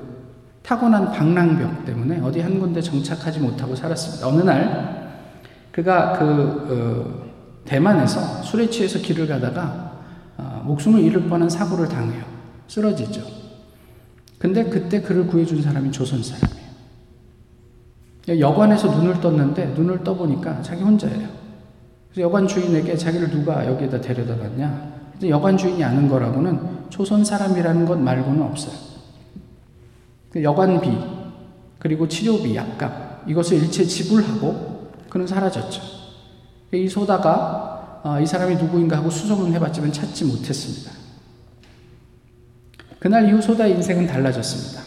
타고난 0.67 1.09
방랑벽 1.13 1.85
때문에 1.85 2.19
어디 2.19 2.41
한 2.41 2.59
군데 2.59 2.81
정착하지 2.81 3.39
못하고 3.39 3.73
살았습니다. 3.73 4.27
어느 4.27 4.41
날 4.41 5.21
그가 5.71 6.11
그 6.11 6.67
어, 6.69 7.63
대만에서 7.63 8.43
술에 8.43 8.69
취해서 8.69 8.99
길을 8.99 9.27
가다가 9.27 9.93
어, 10.37 10.61
목숨을 10.65 10.99
잃을 10.99 11.29
뻔한 11.29 11.49
사고를 11.49 11.87
당해요. 11.87 12.21
쓰러지죠. 12.67 13.21
근데 14.37 14.65
그때 14.65 15.01
그를 15.01 15.25
구해준 15.25 15.61
사람이 15.61 15.89
조선 15.93 16.21
사람이에요. 16.21 16.67
여관에서 18.41 18.93
눈을 18.93 19.21
떴는데 19.21 19.67
눈을 19.67 20.03
떠보니까 20.03 20.61
자기 20.63 20.83
혼자예요. 20.83 21.29
그래서 22.09 22.21
여관 22.21 22.45
주인에게 22.45 22.97
자기를 22.97 23.29
누가 23.29 23.65
여기에다 23.65 24.01
데려다 24.01 24.35
놨냐? 24.35 24.97
여관 25.29 25.55
주인이 25.55 25.81
아는 25.81 26.09
거라고는 26.09 26.89
조선 26.89 27.23
사람이라는 27.23 27.85
것 27.85 27.97
말고는 27.97 28.41
없어요. 28.41 28.96
그 30.37 30.43
여관비, 30.43 30.87
그리고 31.79 32.07
치료비, 32.07 32.55
약값, 32.55 33.27
이것을 33.27 33.57
일체 33.57 33.83
지불하고 33.83 34.91
그는 35.09 35.25
사라졌죠. 35.25 35.81
이 36.73 36.87
소다가 36.87 38.01
어, 38.03 38.19
이 38.21 38.25
사람이 38.25 38.55
누구인가 38.57 38.97
하고 38.97 39.09
수소문 39.09 39.51
해봤지만 39.53 39.91
찾지 39.91 40.25
못했습니다. 40.25 40.91
그날 42.99 43.27
이후 43.27 43.41
소다의 43.41 43.73
인생은 43.73 44.05
달라졌습니다. 44.05 44.83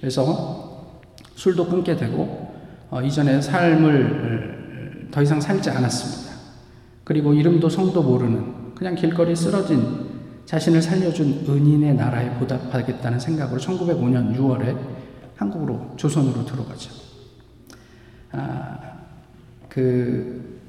그래서 0.00 1.02
술도 1.34 1.68
끊게 1.68 1.94
되고 1.94 2.54
어, 2.88 3.02
이전의 3.02 3.42
삶을 3.42 5.08
더 5.10 5.20
이상 5.20 5.38
살지 5.38 5.68
않았습니다. 5.68 6.34
그리고 7.04 7.34
이름도 7.34 7.68
성도 7.68 8.02
모르는 8.02 8.74
그냥 8.74 8.94
길거리 8.94 9.36
쓰러진 9.36 10.15
자신을 10.46 10.80
살려준 10.80 11.44
은인의 11.48 11.96
나라에 11.96 12.30
보답하겠다는 12.38 13.18
생각으로 13.18 13.60
1905년 13.60 14.36
6월에 14.36 14.76
한국으로 15.36 15.94
조선으로 15.96 16.44
들어가죠. 16.46 16.92
아, 18.30 18.78
그 19.68 20.60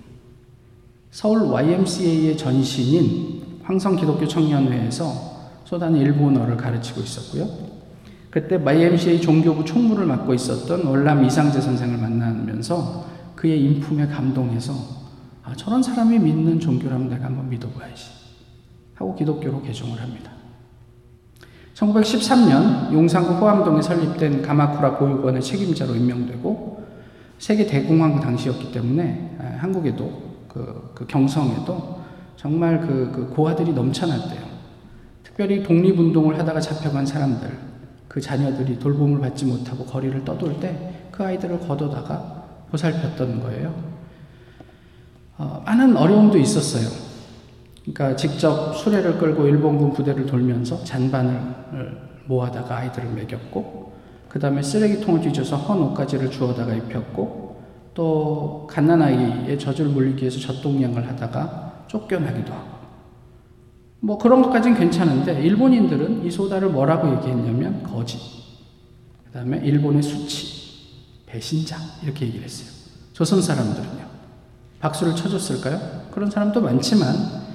서울 1.11 1.43
YMCA의 1.43 2.37
전신인 2.37 3.59
황성 3.63 3.95
기독교 3.95 4.27
청년회에서 4.27 5.37
소단은 5.65 5.99
일본어를 5.99 6.57
가르치고 6.57 7.01
있었고요. 7.01 7.67
그때 8.31 8.55
YMCA 8.55 9.21
종교부 9.21 9.63
총무를 9.63 10.05
맡고 10.05 10.33
있었던 10.33 10.85
월남 10.85 11.23
이상재 11.23 11.61
선생을 11.61 11.97
만나면서 11.97 13.05
그의 13.35 13.63
인품에 13.63 14.07
감동해서 14.07 14.73
아, 15.43 15.53
저런 15.55 15.83
사람이 15.83 16.17
믿는 16.19 16.59
종교라면 16.59 17.09
내가 17.09 17.25
한번 17.25 17.49
믿어봐야지 17.49 18.16
하고 18.97 19.15
기독교로 19.15 19.61
개종을 19.61 20.01
합니다. 20.01 20.31
1913년 21.73 22.91
용산구 22.91 23.33
호암동에 23.33 23.81
설립된 23.81 24.41
가마쿠라 24.41 24.97
보육원의 24.97 25.41
책임자로 25.41 25.95
임명되고 25.95 26.85
세계 27.37 27.67
대공황 27.67 28.19
당시였기 28.19 28.71
때문에 28.71 29.37
아, 29.39 29.57
한국에도 29.59 30.11
그, 30.47 30.91
그 30.95 31.05
경성에도 31.05 32.01
정말 32.35 32.81
그, 32.81 33.11
그 33.13 33.29
고아들이 33.35 33.73
넘쳐났대요. 33.73 34.41
특별히 35.23 35.61
독립운동을 35.61 36.39
하다가 36.39 36.59
잡혀간 36.59 37.05
사람들, 37.05 37.59
그 38.07 38.19
자녀들이 38.19 38.79
돌봄을 38.79 39.19
받지 39.19 39.45
못하고 39.45 39.85
거리를 39.85 40.25
떠돌 40.25 40.59
때 40.59 40.97
그 41.17 41.25
아이들을 41.25 41.61
걷어다가 41.61 42.43
보살폈던 42.69 43.41
거예요. 43.41 43.73
어, 45.39 45.63
많은 45.65 45.97
어려움도 45.97 46.37
있었어요. 46.37 47.06
그러니까 47.93 48.15
직접 48.17 48.73
수레를 48.73 49.17
끌고 49.17 49.47
일본군 49.47 49.93
부대를 49.93 50.25
돌면서 50.25 50.83
잔반을 50.83 51.39
모아다가 52.25 52.77
아이들을 52.77 53.09
먹였고, 53.11 53.93
그 54.27 54.39
다음에 54.39 54.61
쓰레기통을 54.61 55.21
뒤져서 55.21 55.55
헌 55.55 55.81
옷가지를 55.83 56.29
주워다가 56.29 56.73
입혔고, 56.73 57.61
또 57.93 58.67
갓난아이의 58.69 59.57
젖을 59.57 59.85
물리기 59.85 60.21
위해서 60.21 60.39
젖동량을 60.39 61.07
하다가 61.07 61.85
쫓겨나기도 61.87 62.53
하고, 62.53 62.77
뭐 64.01 64.17
그런 64.17 64.41
것까지는 64.41 64.77
괜찮은데 64.77 65.41
일본인들은 65.41 66.25
이 66.25 66.29
소다를 66.29 66.69
뭐라고 66.69 67.09
얘기했냐면 67.15 67.83
거짓. 67.83 68.19
그 69.25 69.31
다음에 69.31 69.57
일본의 69.57 70.03
수치, 70.03 70.67
배신자 71.25 71.77
이렇게 72.03 72.25
얘기를 72.25 72.43
했어요. 72.43 72.69
조선 73.13 73.41
사람들은요. 73.41 74.05
박수를 74.79 75.15
쳐줬을까요? 75.15 76.07
그런 76.11 76.29
사람도 76.29 76.61
많지만 76.61 77.46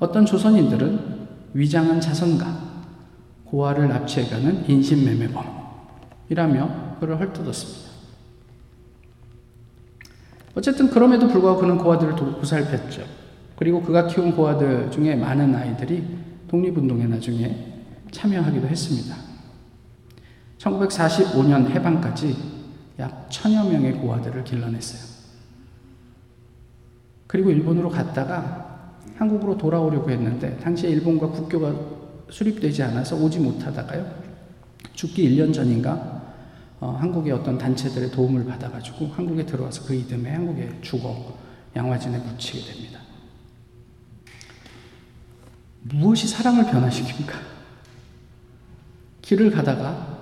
어떤 0.00 0.26
조선인들은 0.26 1.28
위장한 1.52 2.00
자선가, 2.00 2.70
고아를 3.44 3.88
납치해가는 3.88 4.68
인신매매범이라며 4.68 6.96
그를 6.98 7.20
헐뜯었습니다. 7.20 7.90
어쨌든 10.54 10.90
그럼에도 10.90 11.28
불구하고 11.28 11.60
그는 11.60 11.78
고아들을 11.78 12.16
보살폈죠. 12.16 13.04
그리고 13.56 13.82
그가 13.82 14.06
키운 14.06 14.34
고아들 14.34 14.90
중에 14.90 15.14
많은 15.14 15.54
아이들이 15.54 16.02
독립운동에 16.48 17.06
나중에 17.06 17.84
참여하기도 18.10 18.66
했습니다. 18.66 19.14
1945년 20.58 21.68
해방까지 21.70 22.36
약 22.98 23.28
천여 23.30 23.64
명의 23.64 23.92
고아들을 23.92 24.42
길러냈어요. 24.44 25.10
그리고 27.26 27.50
일본으로 27.50 27.90
갔다가 27.90 28.69
한국으로 29.20 29.58
돌아오려고 29.58 30.10
했는데 30.10 30.56
당시에 30.60 30.88
일본과 30.88 31.28
국교가 31.28 31.74
수립되지 32.30 32.82
않아서 32.84 33.16
오지 33.16 33.38
못하다가요. 33.38 34.10
죽기 34.94 35.28
1년 35.28 35.52
전인가 35.52 36.22
어, 36.80 36.96
한국의 36.98 37.34
어떤 37.34 37.58
단체들의 37.58 38.10
도움을 38.12 38.46
받아가지고 38.46 39.08
한국에 39.08 39.44
들어와서 39.44 39.84
그 39.86 39.94
이듬해 39.94 40.30
한국에 40.30 40.78
죽어 40.80 41.38
양화진에 41.76 42.16
묻히게 42.16 42.72
됩니다. 42.72 43.00
무엇이 45.82 46.26
사랑을 46.26 46.64
변화시킵니까? 46.64 47.34
길을 49.20 49.50
가다가 49.50 50.18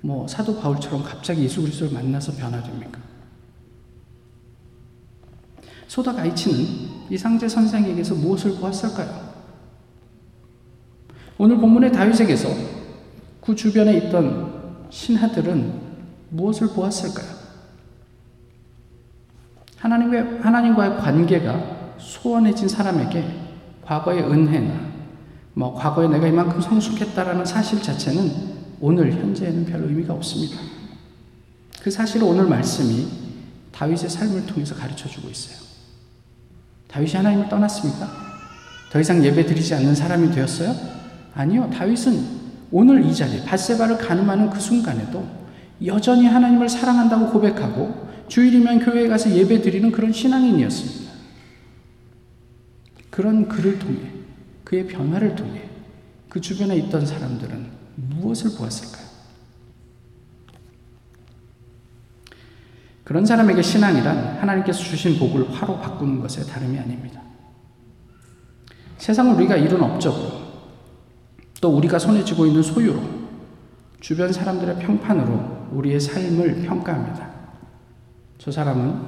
뭐 0.00 0.26
사도 0.26 0.58
바울처럼 0.58 1.04
갑자기 1.04 1.44
예수 1.44 1.60
그리스도를 1.60 1.92
만나서 1.92 2.32
변화됩니까? 2.32 3.00
소다 5.86 6.12
가이치는 6.14 6.97
이상재 7.10 7.48
선생에게서 7.48 8.14
무엇을 8.14 8.56
보았을까요? 8.56 9.28
오늘 11.38 11.56
본문의 11.58 11.92
다윗에게서 11.92 12.48
그 13.40 13.54
주변에 13.54 13.96
있던 13.96 14.86
신하들은 14.90 15.72
무엇을 16.30 16.68
보았을까요? 16.68 17.38
하나님의, 19.76 20.40
하나님과의 20.40 20.98
관계가 20.98 21.96
소원해진 21.98 22.68
사람에게 22.68 23.24
과거의 23.84 24.22
은혜나 24.22 24.88
뭐 25.54 25.74
과거에 25.74 26.08
내가 26.08 26.26
이만큼 26.26 26.60
성숙했다라는 26.60 27.44
사실 27.44 27.82
자체는 27.82 28.58
오늘 28.80 29.12
현재에는 29.12 29.64
별 29.64 29.82
의미가 29.82 30.14
없습니다. 30.14 30.56
그 31.82 31.90
사실을 31.90 32.26
오늘 32.26 32.46
말씀이 32.46 33.08
다윗의 33.72 34.10
삶을 34.10 34.46
통해서 34.46 34.74
가르쳐 34.74 35.08
주고 35.08 35.28
있어요. 35.28 35.67
다윗이 36.88 37.12
하나님을 37.12 37.48
떠났습니까? 37.48 38.08
더 38.90 39.00
이상 39.00 39.22
예배 39.22 39.46
드리지 39.46 39.74
않는 39.74 39.94
사람이 39.94 40.30
되었어요? 40.32 40.74
아니요. 41.34 41.70
다윗은 41.72 42.38
오늘 42.70 43.04
이 43.04 43.14
자리에 43.14 43.44
바세바를 43.44 43.98
가늠하는 43.98 44.50
그 44.50 44.58
순간에도 44.58 45.26
여전히 45.84 46.26
하나님을 46.26 46.68
사랑한다고 46.68 47.30
고백하고 47.30 48.08
주일이면 48.28 48.80
교회에 48.80 49.08
가서 49.08 49.30
예배 49.30 49.62
드리는 49.62 49.90
그런 49.92 50.12
신앙인이었습니다. 50.12 51.12
그런 53.10 53.48
그를 53.48 53.78
통해 53.78 53.98
그의 54.64 54.86
변화를 54.86 55.34
통해 55.34 55.68
그 56.28 56.40
주변에 56.40 56.76
있던 56.76 57.06
사람들은 57.06 57.66
무엇을 57.96 58.56
보았을까요? 58.56 59.08
그런 63.08 63.24
사람에게 63.24 63.62
신앙이란 63.62 64.36
하나님께서 64.38 64.80
주신 64.80 65.18
복을 65.18 65.50
화로 65.50 65.78
바꾸는 65.78 66.20
것에 66.20 66.44
다름이 66.44 66.78
아닙니다. 66.78 67.22
세상을 68.98 69.34
우리가 69.34 69.56
이룬 69.56 69.82
업적으로 69.82 70.42
또 71.58 71.74
우리가 71.74 71.98
손에 71.98 72.22
쥐고 72.22 72.44
있는 72.44 72.62
소유로 72.62 73.00
주변 74.00 74.30
사람들의 74.30 74.80
평판으로 74.80 75.68
우리의 75.72 75.98
삶을 75.98 76.60
평가합니다. 76.66 77.30
저 78.36 78.50
사람은 78.50 79.00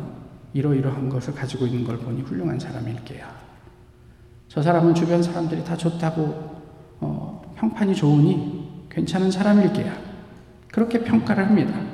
이러이러한 0.54 1.10
것을 1.10 1.34
가지고 1.34 1.66
있는 1.66 1.84
걸 1.84 1.98
보니 1.98 2.22
훌륭한 2.22 2.58
사람일게야. 2.58 3.30
저 4.48 4.62
사람은 4.62 4.94
주변 4.94 5.22
사람들이 5.22 5.62
다 5.62 5.76
좋다고 5.76 6.62
어, 7.00 7.54
평판이 7.54 7.94
좋으니 7.94 8.86
괜찮은 8.88 9.30
사람일게야. 9.30 9.94
그렇게 10.72 11.04
평가를 11.04 11.46
합니다. 11.46 11.89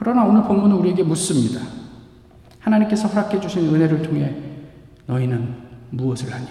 그러나 0.00 0.24
오늘 0.24 0.42
본문은 0.44 0.76
우리에게 0.76 1.02
묻습니다. 1.02 1.60
하나님께서 2.58 3.06
허락해 3.06 3.38
주신 3.38 3.66
은혜를 3.66 4.00
통해 4.00 4.34
너희는 5.04 5.54
무엇을 5.90 6.32
하니? 6.32 6.48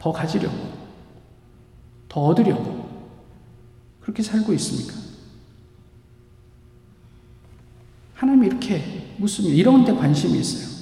더 0.00 0.10
가지려고, 0.10 0.56
더 2.08 2.22
얻으려고 2.22 2.88
그렇게 4.00 4.24
살고 4.24 4.52
있습니까? 4.54 4.94
하나님 8.14 8.42
이렇게 8.42 9.14
묻습니다. 9.18 9.54
이런 9.54 9.84
데 9.84 9.94
관심이 9.94 10.40
있어요. 10.40 10.76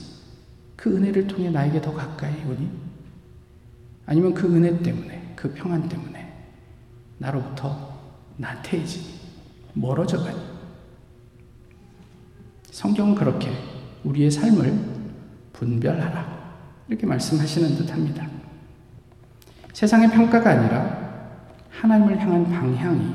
그 0.74 0.96
은혜를 0.96 1.26
통해 1.26 1.50
나에게 1.50 1.82
더 1.82 1.92
가까이 1.92 2.32
오니? 2.46 2.66
아니면 4.06 4.32
그 4.32 4.46
은혜 4.46 4.82
때문에, 4.82 5.34
그 5.36 5.52
평안 5.52 5.86
때문에 5.86 6.48
나로부터 7.18 8.00
나태해지니? 8.38 9.19
멀어져 9.74 10.22
가니? 10.22 10.38
성경은 12.70 13.14
그렇게 13.14 13.50
우리의 14.04 14.30
삶을 14.30 14.78
분별하라. 15.52 16.40
이렇게 16.88 17.06
말씀하시는 17.06 17.76
듯 17.76 17.92
합니다. 17.92 18.28
세상의 19.72 20.10
평가가 20.10 20.50
아니라 20.50 21.00
하나님을 21.70 22.18
향한 22.20 22.44
방향이 22.44 23.14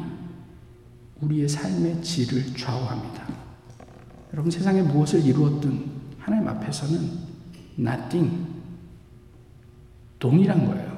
우리의 1.21 1.47
삶의 1.47 2.01
질을 2.01 2.55
좌우합니다. 2.55 3.25
여러분 4.33 4.51
세상에 4.51 4.81
무엇을 4.81 5.25
이루었든 5.25 5.85
하나님 6.19 6.47
앞에서는 6.47 7.09
nothing, 7.79 8.47
동일한 10.19 10.65
거예요. 10.65 10.94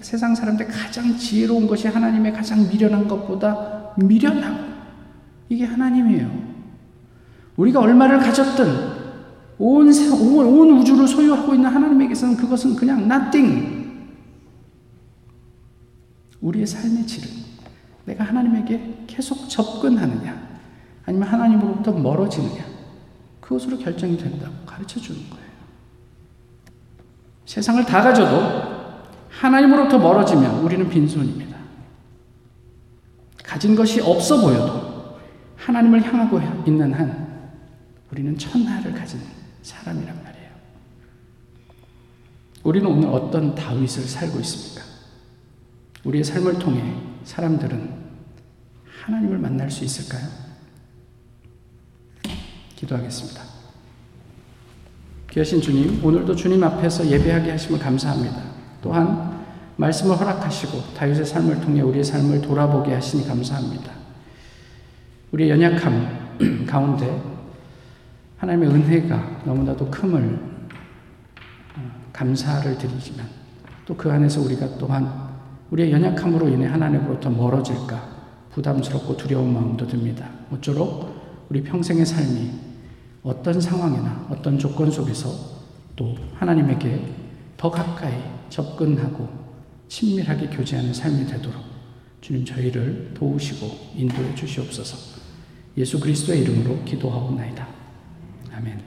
세상 0.00 0.34
사람들 0.34 0.68
가장 0.68 1.16
지혜로운 1.16 1.66
것이 1.66 1.88
하나님의 1.88 2.32
가장 2.32 2.68
미련한 2.68 3.08
것보다 3.08 3.92
미련하고 3.96 4.72
이게 5.48 5.64
하나님이에요. 5.64 6.54
우리가 7.56 7.80
얼마를 7.80 8.18
가졌든 8.18 9.04
온, 9.58 9.88
온, 9.88 10.46
온 10.46 10.78
우주를 10.78 11.06
소유하고 11.06 11.54
있는 11.54 11.70
하나님에게서는 11.70 12.36
그것은 12.36 12.76
그냥 12.76 13.02
nothing. 13.02 13.84
우리의 16.40 16.66
삶의 16.66 17.06
질은 17.06 17.28
내가 18.04 18.24
하나님에게 18.24 19.04
계속 19.06 19.48
접근하느냐, 19.48 20.58
아니면 21.06 21.28
하나님으로부터 21.28 21.92
멀어지느냐, 21.92 22.64
그것으로 23.40 23.78
결정이 23.78 24.18
된다고 24.18 24.52
가르쳐 24.66 25.00
주는 25.00 25.20
거예요. 25.30 25.44
세상을 27.46 27.84
다 27.86 28.02
가져도 28.02 28.73
하나님으로부터 29.40 29.98
멀어지면 29.98 30.60
우리는 30.60 30.88
빈손입니다. 30.88 31.56
가진 33.42 33.74
것이 33.74 34.00
없어 34.00 34.40
보여도 34.40 35.18
하나님을 35.56 36.02
향하고 36.02 36.40
있는 36.66 36.92
한 36.92 37.52
우리는 38.10 38.36
천하를 38.38 38.92
가진 38.94 39.20
사람이란 39.62 40.22
말이에요. 40.22 40.50
우리는 42.62 42.86
오늘 42.86 43.08
어떤 43.08 43.54
다윗을 43.54 44.04
살고 44.04 44.38
있습니까? 44.40 44.84
우리의 46.04 46.24
삶을 46.24 46.58
통해 46.58 46.96
사람들은 47.24 48.04
하나님을 49.04 49.38
만날 49.38 49.70
수 49.70 49.84
있을까요? 49.84 50.26
기도하겠습니다. 52.76 53.42
귀하신 55.30 55.60
주님, 55.60 56.04
오늘도 56.04 56.36
주님 56.36 56.62
앞에서 56.62 57.06
예배하게 57.06 57.50
하심을 57.52 57.80
감사합니다. 57.80 58.53
또한 58.84 59.40
말씀을 59.76 60.14
허락하시고 60.20 60.94
다윗의 60.94 61.24
삶을 61.24 61.62
통해 61.62 61.80
우리의 61.80 62.04
삶을 62.04 62.42
돌아보게 62.42 62.92
하시니 62.92 63.26
감사합니다. 63.26 63.90
우리의 65.32 65.50
연약함 65.50 66.66
가운데 66.68 67.22
하나님의 68.36 68.68
은혜가 68.68 69.40
너무나도 69.46 69.90
큼을 69.90 70.38
어, 71.76 71.90
감사를 72.12 72.76
드리지만 72.76 73.26
또 73.86 73.96
그 73.96 74.12
안에서 74.12 74.42
우리가 74.42 74.76
또한 74.78 75.10
우리의 75.70 75.90
연약함으로 75.92 76.48
인해 76.48 76.66
하나님으로부터 76.66 77.30
멀어질까 77.30 78.14
부담스럽고 78.52 79.16
두려운 79.16 79.52
마음도 79.52 79.86
듭니다. 79.86 80.28
모쪼록 80.50 81.46
우리 81.48 81.62
평생의 81.62 82.04
삶이 82.04 82.50
어떤 83.22 83.58
상황이나 83.58 84.26
어떤 84.30 84.58
조건 84.58 84.90
속에서 84.90 85.28
또 85.96 86.14
하나님에게 86.38 87.14
더 87.56 87.70
가까이 87.70 88.33
접근하고 88.50 89.28
친밀하게 89.88 90.48
교제하는 90.48 90.92
삶이 90.92 91.26
되도록 91.26 91.62
주님 92.20 92.44
저희를 92.44 93.12
도우시고 93.14 93.92
인도해 93.94 94.34
주시옵소서 94.34 95.14
예수 95.76 95.98
그리스도의 95.98 96.42
이름으로 96.42 96.84
기도하옵나이다. 96.84 97.66
아멘. 98.52 98.80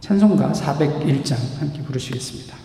찬송가 0.00 0.52
401장 0.52 1.58
함께 1.58 1.82
부르시겠습니다. 1.82 2.61